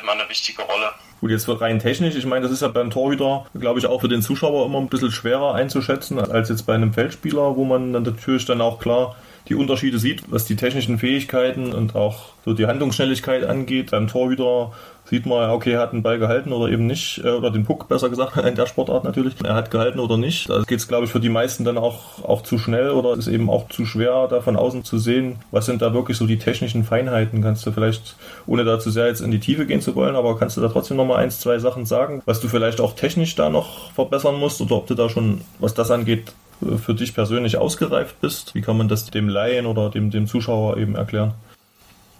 immer 0.00 0.12
eine 0.12 0.28
wichtige 0.28 0.62
Rolle. 0.62 0.92
Gut, 1.20 1.30
jetzt 1.30 1.48
rein 1.48 1.80
technisch, 1.80 2.14
ich 2.14 2.26
meine, 2.26 2.42
das 2.42 2.52
ist 2.52 2.62
ja 2.62 2.68
beim 2.68 2.90
Torhüter, 2.90 3.46
glaube 3.54 3.80
ich, 3.80 3.86
auch 3.86 4.00
für 4.00 4.08
den 4.08 4.22
Zuschauer 4.22 4.66
immer 4.66 4.78
ein 4.78 4.88
bisschen 4.88 5.10
schwerer 5.10 5.54
einzuschätzen, 5.54 6.18
als 6.18 6.48
jetzt 6.48 6.64
bei 6.64 6.74
einem 6.74 6.92
Feldspieler, 6.92 7.56
wo 7.56 7.64
man 7.64 7.92
dann 7.92 8.04
natürlich 8.04 8.44
dann 8.44 8.60
auch 8.60 8.78
klar 8.78 9.16
die 9.48 9.54
Unterschiede 9.54 9.98
sieht, 9.98 10.30
was 10.30 10.44
die 10.44 10.56
technischen 10.56 10.98
Fähigkeiten 10.98 11.72
und 11.72 11.94
auch 11.94 12.30
so 12.44 12.52
die 12.52 12.66
Handlungsschnelligkeit 12.66 13.44
angeht. 13.44 13.90
Beim 13.90 14.06
Torhüter 14.06 14.72
sieht 15.08 15.24
man, 15.24 15.50
okay, 15.50 15.72
er 15.72 15.80
hat 15.80 15.92
den 15.92 16.02
Ball 16.02 16.18
gehalten 16.18 16.52
oder 16.52 16.70
eben 16.70 16.86
nicht, 16.86 17.22
äh, 17.24 17.30
oder 17.30 17.50
den 17.50 17.64
Puck 17.64 17.88
besser 17.88 18.10
gesagt, 18.10 18.36
in 18.46 18.54
der 18.54 18.66
Sportart 18.66 19.04
natürlich. 19.04 19.34
Er 19.42 19.54
hat 19.54 19.70
gehalten 19.70 20.00
oder 20.00 20.16
nicht. 20.16 20.50
Da 20.50 20.62
geht 20.62 20.78
es, 20.78 20.88
glaube 20.88 21.06
ich, 21.06 21.10
für 21.10 21.20
die 21.20 21.30
meisten 21.30 21.64
dann 21.64 21.78
auch, 21.78 22.22
auch 22.24 22.42
zu 22.42 22.58
schnell 22.58 22.90
oder 22.90 23.14
ist 23.14 23.28
eben 23.28 23.48
auch 23.48 23.68
zu 23.68 23.86
schwer, 23.86 24.28
da 24.28 24.40
von 24.40 24.56
außen 24.56 24.84
zu 24.84 24.98
sehen, 24.98 25.36
was 25.50 25.66
sind 25.66 25.82
da 25.82 25.94
wirklich 25.94 26.18
so 26.18 26.26
die 26.26 26.38
technischen 26.38 26.84
Feinheiten. 26.84 27.42
Kannst 27.42 27.64
du 27.66 27.72
vielleicht, 27.72 28.16
ohne 28.46 28.64
da 28.64 28.78
zu 28.78 28.90
sehr 28.90 29.06
jetzt 29.06 29.20
in 29.20 29.30
die 29.30 29.40
Tiefe 29.40 29.66
gehen 29.66 29.80
zu 29.80 29.94
wollen, 29.94 30.16
aber 30.16 30.38
kannst 30.38 30.56
du 30.56 30.60
da 30.60 30.68
trotzdem 30.68 30.96
nochmal 30.98 31.22
eins, 31.22 31.40
zwei 31.40 31.58
Sachen 31.58 31.86
sagen, 31.86 32.22
was 32.26 32.40
du 32.40 32.48
vielleicht 32.48 32.80
auch 32.80 32.94
technisch 32.94 33.34
da 33.34 33.48
noch 33.48 33.92
verbessern 33.92 34.38
musst 34.38 34.60
oder 34.60 34.76
ob 34.76 34.86
du 34.86 34.94
da 34.94 35.08
schon, 35.08 35.40
was 35.58 35.74
das 35.74 35.90
angeht, 35.90 36.32
für 36.60 36.94
dich 36.94 37.14
persönlich 37.14 37.56
ausgereift 37.56 38.20
bist? 38.20 38.54
Wie 38.54 38.62
kann 38.62 38.76
man 38.76 38.88
das 38.88 39.10
dem 39.10 39.28
Laien 39.28 39.66
oder 39.66 39.90
dem, 39.90 40.10
dem 40.10 40.26
Zuschauer 40.26 40.76
eben 40.76 40.96
erklären? 40.96 41.34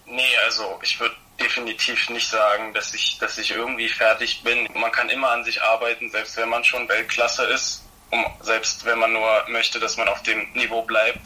Nee, 0.05 0.37
also 0.45 0.63
ich 0.81 0.99
würde 0.99 1.15
definitiv 1.39 2.09
nicht 2.09 2.27
sagen, 2.27 2.73
dass 2.73 2.93
ich, 2.93 3.17
dass 3.19 3.37
ich 3.37 3.51
irgendwie 3.51 3.89
fertig 3.89 4.43
bin. 4.43 4.67
Man 4.73 4.91
kann 4.91 5.09
immer 5.09 5.31
an 5.31 5.43
sich 5.43 5.61
arbeiten, 5.61 6.09
selbst 6.09 6.37
wenn 6.37 6.49
man 6.49 6.63
schon 6.63 6.87
Weltklasse 6.89 7.43
ist, 7.45 7.85
um, 8.11 8.25
selbst 8.41 8.85
wenn 8.85 8.99
man 8.99 9.13
nur 9.13 9.45
möchte, 9.49 9.79
dass 9.79 9.97
man 9.97 10.07
auf 10.07 10.21
dem 10.23 10.51
Niveau 10.53 10.81
bleibt. 10.81 11.21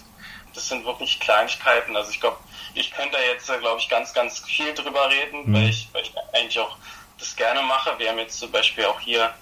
Das 0.53 0.69
sind 0.69 0.85
wirklich 0.85 1.19
Kleinigkeiten. 1.19 1.95
Also 1.95 2.11
ich 2.11 2.19
glaube, 2.19 2.37
ich 2.75 2.91
könnte 2.91 3.13
da 3.13 3.33
jetzt, 3.33 3.47
glaube 3.47 3.79
ich, 3.79 3.89
ganz, 3.89 4.13
ganz 4.13 4.39
viel 4.39 4.73
drüber 4.73 5.09
reden, 5.09 5.49
mhm. 5.49 5.53
weil, 5.55 5.69
ich, 5.69 5.87
weil 5.93 6.03
ich 6.03 6.13
eigentlich 6.33 6.59
auch 6.59 6.77
das 7.17 7.35
gerne 7.35 7.61
mache. 7.61 7.97
Wir 7.97 8.09
haben 8.09 8.19
jetzt 8.19 8.39
zum 8.39 8.51
Beispiel 8.51 8.85
auch 8.85 8.99
hier 8.99 9.33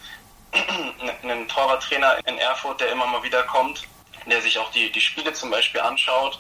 einen 1.24 1.48
Torwarttrainer 1.48 2.18
in 2.26 2.38
Erfurt, 2.38 2.82
der 2.82 2.92
immer 2.92 3.08
mal 3.08 3.24
wieder 3.24 3.44
kommt, 3.44 3.84
der 4.26 4.42
sich 4.42 4.58
auch 4.60 4.72
die, 4.72 4.92
die 4.92 5.02
Spiele 5.02 5.34
zum 5.34 5.50
Beispiel 5.50 5.82
anschaut. 5.82 6.40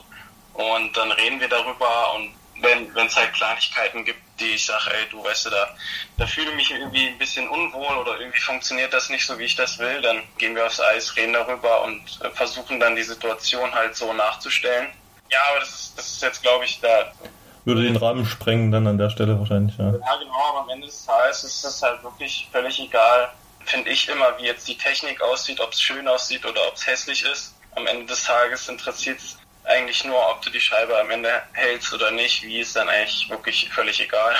Und 0.53 0.95
dann 0.97 1.11
reden 1.11 1.39
wir 1.39 1.47
darüber 1.47 2.13
und 2.15 2.33
wenn 2.61 3.07
es 3.07 3.15
halt 3.15 3.33
Kleinigkeiten 3.33 4.05
gibt, 4.05 4.19
die 4.39 4.51
ich 4.51 4.65
sage, 4.65 4.91
ey, 4.91 5.09
du 5.09 5.23
weißt 5.23 5.45
du, 5.45 5.49
da, 5.49 5.69
da 6.17 6.25
fühle 6.25 6.49
ich 6.51 6.55
mich 6.55 6.71
irgendwie 6.71 7.07
ein 7.07 7.17
bisschen 7.17 7.47
unwohl 7.49 7.97
oder 7.97 8.19
irgendwie 8.19 8.39
funktioniert 8.39 8.93
das 8.93 9.09
nicht 9.09 9.25
so, 9.25 9.37
wie 9.39 9.45
ich 9.45 9.55
das 9.55 9.79
will, 9.79 10.01
dann 10.01 10.21
gehen 10.37 10.55
wir 10.55 10.65
aufs 10.65 10.79
Eis, 10.79 11.15
reden 11.15 11.33
darüber 11.33 11.83
und 11.83 12.01
äh, 12.23 12.29
versuchen 12.31 12.79
dann 12.79 12.95
die 12.95 13.03
Situation 13.03 13.73
halt 13.73 13.95
so 13.95 14.13
nachzustellen. 14.13 14.87
Ja, 15.31 15.39
aber 15.49 15.59
das 15.61 15.69
ist, 15.69 15.97
das 15.97 16.07
ist 16.07 16.21
jetzt, 16.21 16.41
glaube 16.41 16.65
ich, 16.65 16.79
da. 16.81 17.11
Würde 17.63 17.83
den 17.83 17.95
Rahmen 17.95 18.25
sprengen 18.25 18.71
dann 18.71 18.87
an 18.87 18.97
der 18.97 19.09
Stelle 19.09 19.39
wahrscheinlich, 19.39 19.77
ja. 19.77 19.85
Ja, 19.85 20.15
genau, 20.17 20.49
aber 20.49 20.59
am 20.61 20.69
Ende 20.69 20.87
des 20.87 21.05
Tages 21.05 21.43
ist 21.43 21.63
es 21.63 21.81
halt 21.81 22.03
wirklich 22.03 22.47
völlig 22.51 22.79
egal, 22.79 23.31
finde 23.65 23.89
ich 23.91 24.07
immer, 24.09 24.37
wie 24.37 24.45
jetzt 24.45 24.67
die 24.67 24.77
Technik 24.77 25.21
aussieht, 25.21 25.59
ob 25.59 25.71
es 25.71 25.81
schön 25.81 26.07
aussieht 26.07 26.45
oder 26.45 26.67
ob 26.67 26.75
es 26.75 26.85
hässlich 26.85 27.23
ist. 27.23 27.55
Am 27.75 27.87
Ende 27.87 28.05
des 28.05 28.23
Tages 28.23 28.67
interessiert 28.67 29.19
es 29.19 29.37
eigentlich 29.63 30.03
nur, 30.03 30.17
ob 30.29 30.41
du 30.41 30.49
die 30.49 30.59
Scheibe 30.59 30.99
am 30.99 31.09
Ende 31.09 31.41
hältst 31.53 31.93
oder 31.93 32.11
nicht. 32.11 32.43
Wie 32.43 32.59
ist 32.59 32.75
dann 32.75 32.89
eigentlich 32.89 33.29
wirklich 33.29 33.69
völlig 33.69 33.99
egal. 34.01 34.35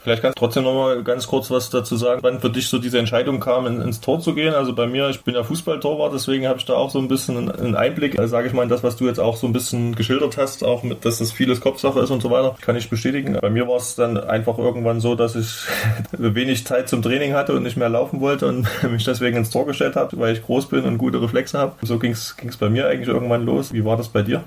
Vielleicht 0.00 0.22
kannst 0.22 0.38
du 0.38 0.40
trotzdem 0.40 0.62
noch 0.62 0.74
mal 0.74 1.02
ganz 1.02 1.26
kurz 1.26 1.50
was 1.50 1.70
dazu 1.70 1.96
sagen, 1.96 2.22
wann 2.22 2.40
für 2.40 2.50
dich 2.50 2.68
so 2.68 2.78
diese 2.78 2.98
Entscheidung 2.98 3.40
kam, 3.40 3.66
in, 3.66 3.80
ins 3.80 4.00
Tor 4.00 4.20
zu 4.20 4.34
gehen. 4.34 4.54
Also 4.54 4.72
bei 4.72 4.86
mir, 4.86 5.08
ich 5.08 5.22
bin 5.22 5.34
ja 5.34 5.42
Fußballtorwart, 5.42 6.14
deswegen 6.14 6.46
habe 6.46 6.58
ich 6.58 6.64
da 6.64 6.74
auch 6.74 6.90
so 6.90 7.00
ein 7.00 7.08
bisschen 7.08 7.50
einen 7.50 7.74
Einblick. 7.74 8.18
Also 8.18 8.30
sage 8.30 8.46
ich 8.46 8.52
mal, 8.52 8.68
das, 8.68 8.84
was 8.84 8.96
du 8.96 9.06
jetzt 9.06 9.18
auch 9.18 9.36
so 9.36 9.46
ein 9.48 9.52
bisschen 9.52 9.96
geschildert 9.96 10.36
hast, 10.36 10.62
auch 10.62 10.84
mit, 10.84 11.04
dass 11.04 11.18
das 11.18 11.32
vieles 11.32 11.60
Kopfsache 11.60 11.98
ist 12.00 12.10
und 12.10 12.22
so 12.22 12.30
weiter, 12.30 12.56
kann 12.60 12.76
ich 12.76 12.88
bestätigen. 12.88 13.38
Bei 13.40 13.50
mir 13.50 13.66
war 13.66 13.76
es 13.76 13.96
dann 13.96 14.16
einfach 14.16 14.56
irgendwann 14.56 15.00
so, 15.00 15.16
dass 15.16 15.34
ich 15.34 15.48
wenig 16.12 16.64
Zeit 16.64 16.88
zum 16.88 17.02
Training 17.02 17.34
hatte 17.34 17.54
und 17.54 17.64
nicht 17.64 17.76
mehr 17.76 17.88
laufen 17.88 18.20
wollte 18.20 18.46
und 18.46 18.68
mich 18.90 19.04
deswegen 19.04 19.36
ins 19.36 19.50
Tor 19.50 19.66
gestellt 19.66 19.96
habe, 19.96 20.16
weil 20.18 20.32
ich 20.32 20.44
groß 20.44 20.68
bin 20.68 20.84
und 20.84 20.98
gute 20.98 21.20
Reflexe 21.20 21.58
habe. 21.58 21.74
So 21.82 21.98
ging 21.98 22.12
es 22.12 22.36
bei 22.58 22.68
mir 22.68 22.86
eigentlich 22.86 23.08
irgendwann 23.08 23.44
los. 23.44 23.72
Wie 23.72 23.84
war 23.84 23.96
das 23.96 24.08
bei 24.08 24.22
dir? 24.22 24.44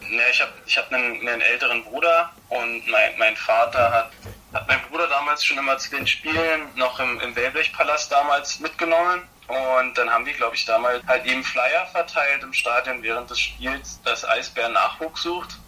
Ja, 0.00 0.22
ich 0.30 0.40
habe 0.40 0.52
ich 0.64 0.78
hab 0.78 0.92
einen, 0.92 1.26
einen 1.26 1.40
älteren 1.40 1.82
Bruder 1.82 2.30
und 2.48 2.90
mein, 2.90 3.10
mein 3.18 3.36
Vater 3.36 3.90
hat 3.90 4.10
hat 4.54 4.68
mein 4.68 4.80
Bruder 4.88 5.08
damals 5.08 5.44
schon 5.44 5.58
immer 5.58 5.76
zu 5.78 5.90
den 5.90 6.06
Spielen 6.06 6.68
noch 6.76 7.00
im, 7.00 7.20
im 7.20 7.34
Wellblechpalast 7.34 8.10
damals 8.10 8.60
mitgenommen. 8.60 9.22
Und 9.48 9.98
dann 9.98 10.08
haben 10.08 10.24
die, 10.24 10.32
glaube 10.32 10.54
ich, 10.54 10.64
damals 10.64 11.04
halt 11.06 11.26
eben 11.26 11.44
Flyer 11.44 11.86
verteilt 11.86 12.42
im 12.42 12.52
Stadion 12.52 13.02
während 13.02 13.28
des 13.28 13.40
Spiels, 13.40 14.00
dass 14.02 14.24
Eisbär 14.24 14.68
Nachwuchs 14.70 15.22
sucht. 15.22 15.58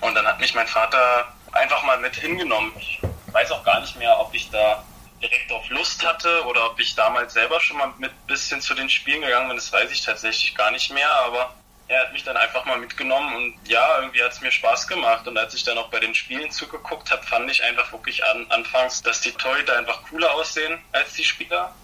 Und 0.00 0.14
dann 0.14 0.26
hat 0.26 0.38
mich 0.38 0.54
mein 0.54 0.68
Vater 0.68 1.26
einfach 1.52 1.82
mal 1.82 1.98
mit 1.98 2.14
hingenommen. 2.14 2.72
Ich 2.78 3.00
weiß 3.32 3.50
auch 3.50 3.64
gar 3.64 3.80
nicht 3.80 3.96
mehr, 3.96 4.20
ob 4.20 4.32
ich 4.34 4.50
da 4.50 4.84
direkt 5.20 5.50
auf 5.50 5.68
Lust 5.70 6.06
hatte 6.06 6.44
oder 6.44 6.70
ob 6.70 6.78
ich 6.78 6.94
damals 6.94 7.32
selber 7.32 7.60
schon 7.60 7.78
mal 7.78 7.92
mit 7.98 8.26
bisschen 8.26 8.60
zu 8.60 8.74
den 8.74 8.88
Spielen 8.88 9.22
gegangen 9.22 9.48
bin, 9.48 9.56
das 9.56 9.72
weiß 9.72 9.90
ich 9.90 10.02
tatsächlich 10.02 10.54
gar 10.54 10.70
nicht 10.70 10.92
mehr, 10.92 11.10
aber 11.24 11.52
er 11.88 12.00
hat 12.00 12.12
mich 12.12 12.22
dann 12.22 12.36
einfach 12.36 12.64
mal 12.66 12.78
mitgenommen 12.78 13.34
und 13.34 13.54
ja, 13.66 13.98
irgendwie 13.98 14.22
hat 14.22 14.32
es 14.32 14.40
mir 14.40 14.52
Spaß 14.52 14.86
gemacht. 14.86 15.26
Und 15.26 15.38
als 15.38 15.54
ich 15.54 15.64
dann 15.64 15.78
auch 15.78 15.88
bei 15.88 15.98
den 15.98 16.14
Spielen 16.14 16.50
zugeguckt 16.50 17.10
habe, 17.10 17.22
fand 17.22 17.50
ich 17.50 17.64
einfach 17.64 17.90
wirklich 17.92 18.22
an, 18.24 18.46
anfangs, 18.50 19.02
dass 19.02 19.22
die 19.22 19.32
Torhüter 19.32 19.76
einfach 19.76 20.02
cooler 20.04 20.32
aussehen 20.34 20.78
als 20.92 21.14
die 21.14 21.24
Spieler. 21.24 21.74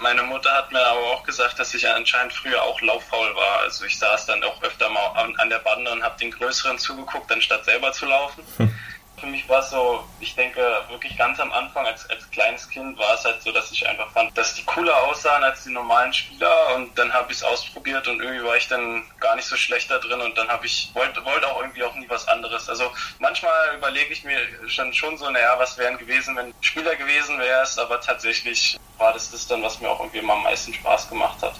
Meine 0.00 0.22
Mutter 0.22 0.52
hat 0.52 0.70
mir 0.70 0.84
aber 0.84 1.00
auch 1.12 1.24
gesagt, 1.24 1.58
dass 1.58 1.72
ich 1.72 1.88
anscheinend 1.88 2.32
früher 2.32 2.62
auch 2.62 2.80
lauffaul 2.82 3.34
war. 3.34 3.60
Also 3.60 3.84
ich 3.84 3.98
saß 3.98 4.26
dann 4.26 4.42
auch 4.44 4.62
öfter 4.62 4.90
mal 4.90 5.06
an, 5.14 5.34
an 5.36 5.48
der 5.48 5.60
Bande 5.60 5.90
und 5.92 6.02
habe 6.02 6.18
den 6.18 6.30
Größeren 6.30 6.78
zugeguckt, 6.78 7.30
anstatt 7.32 7.64
selber 7.64 7.92
zu 7.92 8.06
laufen. 8.06 8.44
Hm 8.58 8.74
für 9.18 9.26
mich 9.26 9.48
war 9.48 9.60
es 9.60 9.70
so, 9.70 10.04
ich 10.20 10.34
denke 10.34 10.60
wirklich 10.88 11.16
ganz 11.16 11.38
am 11.38 11.52
Anfang 11.52 11.86
als, 11.86 12.08
als 12.10 12.28
kleines 12.30 12.68
Kind 12.68 12.98
war 12.98 13.14
es 13.14 13.24
halt 13.24 13.42
so, 13.42 13.52
dass 13.52 13.70
ich 13.70 13.86
einfach 13.88 14.10
fand, 14.10 14.36
dass 14.36 14.54
die 14.54 14.64
cooler 14.64 14.96
aussahen 15.04 15.44
als 15.44 15.64
die 15.64 15.70
normalen 15.70 16.12
Spieler 16.12 16.74
und 16.74 16.96
dann 16.98 17.12
habe 17.12 17.30
ich 17.30 17.38
es 17.38 17.44
ausprobiert 17.44 18.06
und 18.08 18.20
irgendwie 18.20 18.44
war 18.44 18.56
ich 18.56 18.68
dann 18.68 19.04
gar 19.20 19.36
nicht 19.36 19.46
so 19.46 19.56
schlecht 19.56 19.90
da 19.90 19.98
drin 19.98 20.20
und 20.20 20.36
dann 20.36 20.48
habe 20.48 20.66
ich, 20.66 20.90
wollte 20.94 21.24
wollt 21.24 21.44
auch 21.44 21.60
irgendwie 21.60 21.84
auch 21.84 21.94
nie 21.94 22.08
was 22.08 22.26
anderes. 22.28 22.68
Also 22.68 22.90
manchmal 23.18 23.76
überlege 23.76 24.12
ich 24.12 24.24
mir 24.24 24.38
schon, 24.66 24.92
schon 24.92 25.16
so, 25.16 25.30
naja, 25.30 25.54
was 25.58 25.78
wären 25.78 25.96
gewesen, 25.98 26.36
wenn 26.36 26.52
Spieler 26.60 26.96
gewesen 26.96 27.38
wärst, 27.38 27.78
aber 27.78 28.00
tatsächlich 28.00 28.78
war 28.98 29.12
das 29.12 29.30
das 29.30 29.46
dann, 29.46 29.62
was 29.62 29.80
mir 29.80 29.88
auch 29.90 30.00
irgendwie 30.00 30.18
immer 30.18 30.34
am 30.34 30.42
meisten 30.42 30.74
Spaß 30.74 31.08
gemacht 31.08 31.42
hat. 31.42 31.54